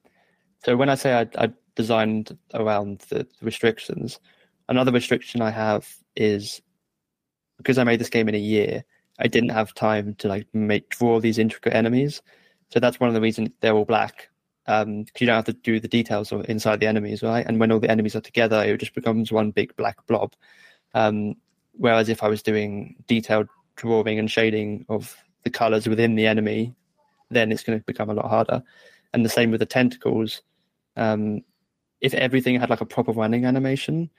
so 0.65 0.77
when 0.77 0.89
I 0.89 0.97
say 0.97 1.15
I, 1.15 1.45
I 1.45 1.53
designed 1.77 2.37
around 2.53 3.01
the 3.11 3.27
restrictions, 3.43 4.19
another 4.69 4.91
restriction 4.91 5.41
I 5.41 5.51
have 5.51 5.89
is 6.17 6.61
because 7.59 7.79
I 7.79 7.85
made 7.85 8.01
this 8.01 8.11
game 8.11 8.29
in 8.29 8.35
a 8.35 8.39
year. 8.39 8.85
I 9.19 9.29
didn't 9.29 9.51
have 9.51 9.75
time 9.75 10.15
to 10.17 10.29
like 10.29 10.47
make 10.53 10.91
draw 10.91 11.21
these 11.21 11.39
intricate 11.39 11.75
enemies. 11.75 12.23
So 12.71 12.81
that's 12.81 12.99
one 12.99 13.09
of 13.09 13.15
the 13.15 13.21
reasons 13.21 13.51
they're 13.61 13.75
all 13.75 13.85
black. 13.85 14.29
Um, 14.67 15.03
because 15.05 15.21
you 15.21 15.27
don't 15.27 15.37
have 15.37 15.45
to 15.45 15.53
do 15.53 15.79
the 15.79 15.89
details 15.89 16.33
of 16.33 16.49
inside 16.49 16.81
the 16.81 16.87
enemies, 16.87 17.23
right? 17.23 17.45
And 17.47 17.61
when 17.61 17.71
all 17.71 17.81
the 17.81 17.91
enemies 17.91 18.17
are 18.17 18.23
together, 18.23 18.63
it 18.65 18.79
just 18.79 18.95
becomes 18.95 19.31
one 19.31 19.51
big 19.51 19.77
black 19.77 20.05
blob. 20.07 20.33
Um, 20.95 21.35
whereas 21.73 22.09
if 22.09 22.23
I 22.23 22.29
was 22.29 22.43
doing 22.43 22.97
detailed 23.07 23.49
drawing 23.77 24.19
and 24.19 24.31
shading 24.31 24.87
of 24.89 25.17
the 25.43 25.51
colors 25.51 25.87
within 25.87 26.15
the 26.15 26.27
enemy, 26.27 26.75
then 27.31 27.53
it's 27.53 27.63
going 27.63 27.79
to 27.79 27.85
become 27.85 28.09
a 28.09 28.15
lot 28.15 28.31
harder. 28.31 28.63
And 29.13 29.25
the 29.25 29.29
same 29.29 29.51
with 29.51 29.61
the 29.61 29.67
tentacles. 29.67 30.43
Um, 30.97 31.43
if 32.01 32.15
everything 32.15 32.59
had 32.59 32.71
like 32.71 32.81
a 32.81 32.87
proper 32.87 33.13
running 33.13 33.45
animation, 33.45 34.11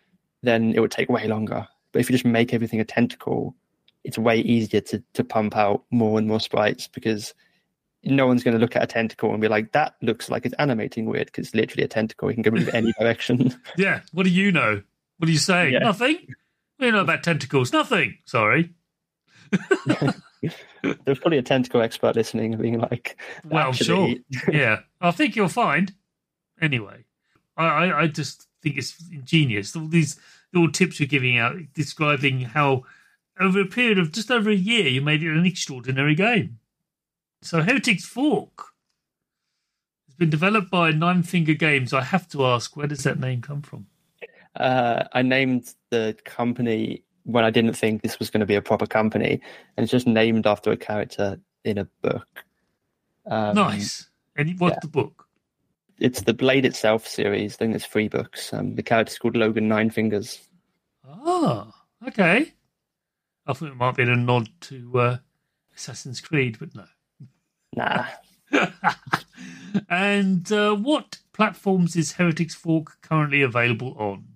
then 0.43 0.73
it 0.73 0.79
would 0.79 0.91
take 0.91 1.10
way 1.10 1.27
longer. 1.27 1.67
But 1.91 1.99
if 1.99 2.10
you 2.10 2.13
just 2.13 2.25
make 2.25 2.53
everything 2.53 2.79
a 2.79 2.86
tentacle, 2.86 3.55
it's 4.06 4.18
way 4.18 4.39
easier 4.39 4.82
to 4.82 5.04
to 5.13 5.24
pump 5.24 5.58
out 5.58 5.84
more 5.91 6.18
and 6.18 6.28
more 6.28 6.39
sprites 6.39 6.88
because 6.88 7.34
no 8.04 8.28
one's 8.28 8.44
going 8.44 8.54
to 8.54 8.60
look 8.60 8.76
at 8.76 8.84
a 8.84 8.88
tentacle 8.88 9.32
and 9.32 9.41
be 9.41 9.48
like, 9.48 9.72
"That 9.72 9.96
looks 10.02 10.30
like 10.30 10.46
it's 10.46 10.56
animating 10.60 11.06
weird," 11.06 11.28
because 11.28 11.48
it's 11.48 11.56
literally 11.56 11.84
a 11.84 11.88
tentacle. 11.88 12.30
You 12.30 12.36
can 12.36 12.44
go 12.44 12.56
in 12.56 12.70
any 12.76 12.94
direction. 13.00 13.54
Yeah. 13.78 14.02
What 14.13 14.24
do 14.24 14.30
you 14.30 14.52
know? 14.52 14.82
What 15.18 15.28
are 15.28 15.32
you 15.32 15.39
saying? 15.39 15.74
Yeah. 15.74 15.80
Nothing. 15.80 16.18
Do 16.80 16.86
you 16.86 16.91
know 16.91 17.02
about 17.02 17.24
tentacles? 17.24 17.74
Nothing. 17.74 18.18
Sorry. 18.26 18.74
There's 21.06 21.20
probably 21.20 21.39
a 21.39 21.44
tentacle 21.44 21.82
expert 21.82 22.15
listening 22.15 22.54
and 22.54 22.62
being 22.62 22.80
like, 22.80 23.18
Well, 23.44 23.70
"Actually, 23.70 24.24
yeah, 24.52 24.82
I 25.02 25.12
think 25.12 25.36
you'll 25.36 25.48
find. 25.48 25.94
Anyway, 26.62 27.06
I, 27.58 27.65
I, 27.65 28.02
I 28.02 28.08
just 28.08 28.48
think 28.62 28.78
it's 28.78 28.96
ingenious. 29.12 29.76
All 29.76 29.88
these 29.88 30.20
little 30.54 30.72
tips 30.72 31.00
you're 31.00 31.08
giving 31.08 31.38
out, 31.38 31.56
describing 31.74 32.41
how 32.41 32.84
over 33.39 33.60
a 33.62 33.65
period 33.65 34.00
of 34.00 34.12
just 34.12 34.32
over 34.32 34.50
a 34.50 34.56
year, 34.56 34.88
you 34.88 35.02
made 35.02 35.24
it 35.24 35.32
an 35.32 35.45
extraordinary 35.45 36.15
game. 36.15 36.60
So, 37.41 37.62
Heretic's 37.62 38.06
Fork 38.06 38.65
has 40.08 40.15
been 40.15 40.30
developed 40.30 40.71
by 40.71 40.91
Nine 40.91 41.24
Finger 41.24 41.54
Games. 41.54 41.93
I 41.93 42.02
have 42.02 42.28
to 42.30 42.45
ask, 42.45 42.76
where 42.76 42.88
does 42.88 43.04
that 43.04 43.19
name 43.19 43.41
come 43.41 43.62
from? 43.62 43.88
Uh, 44.56 45.04
I 45.13 45.21
named 45.21 45.74
the 45.89 46.17
company 46.24 47.04
when 47.24 47.43
I 47.43 47.50
didn't 47.50 47.74
think 47.74 48.02
this 48.02 48.19
was 48.19 48.30
going 48.30 48.39
to 48.39 48.45
be 48.45 48.56
a 48.56 48.62
proper 48.62 48.86
company, 48.86 49.41
and 49.76 49.84
it's 49.84 49.91
just 49.91 50.08
named 50.08 50.48
after 50.48 50.71
a 50.71 50.78
character 50.78 51.39
in 51.63 51.78
a 51.78 51.86
book. 52.02 52.45
Um, 53.26 53.56
nice. 53.56 54.10
And 54.36 54.60
what's 54.60 54.76
yeah. 54.76 54.80
the 54.82 54.88
book? 54.88 55.28
It's 56.00 56.21
the 56.21 56.34
Blade 56.34 56.65
itself 56.65 57.08
series. 57.08 57.56
I 57.56 57.58
think 57.58 57.71
there's 57.71 57.86
three 57.86 58.08
books. 58.08 58.54
Um, 58.54 58.76
the 58.76 58.84
character's 58.84 59.17
called 59.17 59.36
Logan 59.36 59.67
Nine 59.67 59.89
Fingers. 59.89 60.48
Ah, 61.08 61.71
okay. 62.08 62.54
I 63.45 63.53
thought 63.53 63.69
it 63.69 63.75
might 63.75 63.95
be 63.95 64.03
a 64.03 64.15
nod 64.15 64.49
to 64.62 64.99
uh, 64.99 65.17
Assassin's 65.75 66.21
Creed, 66.21 66.58
but 66.60 66.75
no. 66.75 66.86
Nah, 67.75 68.05
and 69.89 70.51
uh, 70.51 70.75
what 70.75 71.17
platforms 71.34 71.95
is 71.95 72.13
Heretics 72.13 72.55
Fork 72.55 73.01
currently 73.01 73.41
available 73.41 73.95
on? 73.99 74.36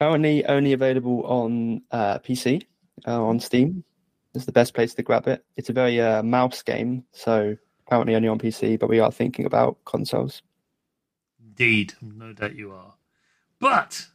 currently 0.00 0.44
only 0.46 0.72
available 0.72 1.24
on 1.24 1.82
uh, 1.90 2.18
PC 2.18 2.66
uh, 3.06 3.22
on 3.24 3.40
Steam. 3.40 3.84
It's 4.34 4.44
the 4.44 4.52
best 4.52 4.74
place 4.74 4.94
to 4.94 5.02
grab 5.02 5.26
it. 5.28 5.44
It's 5.56 5.70
a 5.70 5.72
very 5.72 6.00
uh, 6.00 6.22
mouse 6.22 6.62
game, 6.62 7.04
so 7.12 7.56
currently 7.88 8.14
only 8.14 8.28
on 8.28 8.38
PC. 8.38 8.78
But 8.78 8.90
we 8.90 9.00
are 9.00 9.10
thinking 9.10 9.46
about 9.46 9.78
consoles. 9.84 10.42
Indeed, 11.42 11.94
no 12.02 12.32
doubt 12.32 12.54
you 12.54 12.72
are. 12.72 12.94
But 13.58 14.06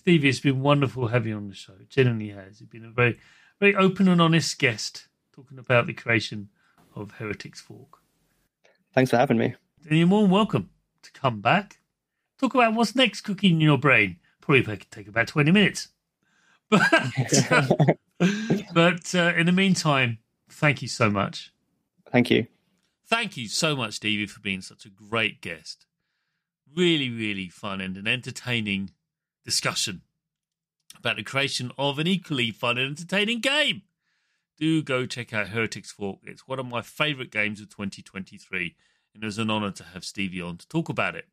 Stevie, 0.00 0.30
it's 0.30 0.40
been 0.40 0.62
wonderful 0.62 1.08
having 1.08 1.28
you 1.28 1.36
on 1.36 1.48
the 1.48 1.54
show. 1.54 1.74
It 1.78 1.90
genuinely 1.90 2.30
has. 2.30 2.58
You've 2.58 2.70
been 2.70 2.86
a 2.86 2.90
very, 2.90 3.18
very 3.60 3.74
open 3.76 4.08
and 4.08 4.18
honest 4.18 4.58
guest 4.58 5.08
talking 5.30 5.58
about 5.58 5.86
the 5.86 5.92
creation 5.92 6.48
of 6.96 7.10
Heretics 7.10 7.60
Fork. 7.60 7.98
Thanks 8.94 9.10
for 9.10 9.18
having 9.18 9.36
me. 9.36 9.54
And 9.86 9.98
you're 9.98 10.06
more 10.06 10.22
than 10.22 10.30
welcome 10.30 10.70
to 11.02 11.12
come 11.12 11.42
back. 11.42 11.80
Talk 12.38 12.54
about 12.54 12.72
what's 12.72 12.96
next 12.96 13.20
cooking 13.20 13.56
in 13.56 13.60
your 13.60 13.76
brain. 13.76 14.16
Probably 14.40 14.62
could 14.62 14.90
take 14.90 15.06
about 15.06 15.28
20 15.28 15.52
minutes. 15.52 15.88
But, 16.70 17.98
but 18.72 19.14
uh, 19.14 19.32
in 19.36 19.44
the 19.44 19.52
meantime, 19.52 20.18
thank 20.48 20.80
you 20.80 20.88
so 20.88 21.10
much. 21.10 21.52
Thank 22.10 22.30
you. 22.30 22.46
Thank 23.06 23.36
you 23.36 23.48
so 23.48 23.76
much, 23.76 23.94
Stevie, 23.94 24.26
for 24.26 24.40
being 24.40 24.62
such 24.62 24.86
a 24.86 24.88
great 24.88 25.42
guest. 25.42 25.84
Really, 26.74 27.10
really 27.10 27.48
fun 27.48 27.82
and 27.82 27.98
an 27.98 28.06
entertaining 28.06 28.92
discussion 29.44 30.02
about 30.98 31.16
the 31.16 31.22
creation 31.22 31.72
of 31.78 31.98
an 31.98 32.06
equally 32.06 32.50
fun 32.50 32.78
and 32.78 32.98
entertaining 32.98 33.40
game. 33.40 33.82
Do 34.58 34.82
go 34.82 35.06
check 35.06 35.32
out 35.32 35.48
Heretics 35.48 35.90
Fork. 35.90 36.18
It's 36.24 36.46
one 36.46 36.58
of 36.58 36.66
my 36.66 36.82
favourite 36.82 37.30
games 37.30 37.60
of 37.60 37.70
2023, 37.70 38.76
and 39.14 39.22
it 39.22 39.26
was 39.26 39.38
an 39.38 39.50
honour 39.50 39.70
to 39.72 39.84
have 39.84 40.04
Stevie 40.04 40.42
on 40.42 40.58
to 40.58 40.68
talk 40.68 40.88
about 40.88 41.16
it. 41.16 41.26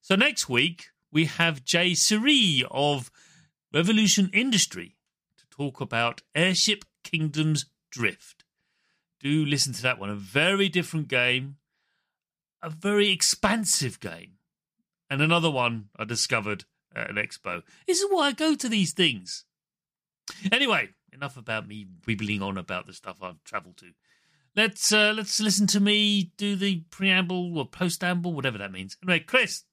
So 0.00 0.16
next 0.16 0.48
week, 0.48 0.88
we 1.12 1.26
have 1.26 1.64
Jay 1.64 1.94
Siri 1.94 2.64
of 2.70 3.10
Revolution 3.72 4.30
Industry 4.32 4.96
to 5.38 5.44
talk 5.48 5.80
about 5.80 6.22
Airship 6.34 6.84
Kingdoms 7.04 7.66
Adrift. 7.92 8.44
Do 9.20 9.44
listen 9.44 9.72
to 9.74 9.82
that 9.82 9.98
one. 9.98 10.10
A 10.10 10.16
very 10.16 10.68
different 10.68 11.08
game, 11.08 11.56
a 12.62 12.70
very 12.70 13.10
expansive 13.10 14.00
game, 14.00 14.35
and 15.10 15.22
another 15.22 15.50
one 15.50 15.88
I 15.96 16.04
discovered 16.04 16.64
at 16.94 17.10
an 17.10 17.16
expo. 17.16 17.62
This 17.86 18.00
is 18.00 18.06
why 18.10 18.28
I 18.28 18.32
go 18.32 18.54
to 18.54 18.68
these 18.68 18.92
things. 18.92 19.44
Anyway, 20.50 20.90
enough 21.12 21.36
about 21.36 21.68
me 21.68 21.86
wibbling 22.06 22.42
on 22.42 22.58
about 22.58 22.86
the 22.86 22.92
stuff 22.92 23.22
I've 23.22 23.42
travelled 23.44 23.76
to. 23.78 23.92
Let's 24.56 24.90
uh, 24.90 25.12
let's 25.14 25.38
listen 25.38 25.66
to 25.68 25.80
me 25.80 26.32
do 26.36 26.56
the 26.56 26.82
preamble 26.90 27.58
or 27.58 27.68
postamble, 27.68 28.32
whatever 28.32 28.58
that 28.58 28.72
means. 28.72 28.96
Anyway, 29.02 29.20
Chris, 29.20 29.64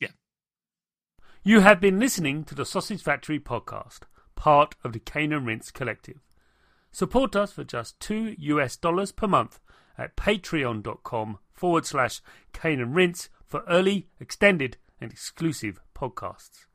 yeah. 0.00 0.10
You 1.42 1.60
have 1.60 1.80
been 1.80 1.98
listening 1.98 2.44
to 2.44 2.54
the 2.54 2.66
Sausage 2.66 3.02
Factory 3.02 3.40
podcast, 3.40 4.00
part 4.36 4.74
of 4.84 4.92
the 4.92 4.98
Cane 4.98 5.32
and 5.32 5.46
Rinse 5.46 5.70
Collective. 5.70 6.20
Support 6.92 7.36
us 7.36 7.52
for 7.52 7.64
just 7.64 7.98
two 8.00 8.34
US 8.38 8.76
dollars 8.76 9.12
per 9.12 9.26
month 9.26 9.60
at 9.96 10.16
patreon.com 10.16 11.38
forward 11.52 11.86
slash 11.86 12.20
Cane 12.52 12.80
and 12.80 12.94
Rinse 12.94 13.30
for 13.48 13.64
early, 13.68 14.08
extended, 14.20 14.76
and 15.00 15.10
exclusive 15.10 15.80
podcasts. 15.96 16.66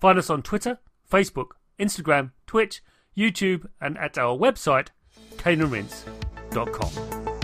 Find 0.00 0.18
us 0.18 0.30
on 0.30 0.42
Twitter, 0.42 0.78
Facebook, 1.10 1.50
Instagram, 1.78 2.32
Twitch, 2.46 2.82
YouTube, 3.16 3.66
and 3.80 3.96
at 3.98 4.18
our 4.18 4.36
website, 4.36 4.88
caneandrinse.com. 5.36 7.35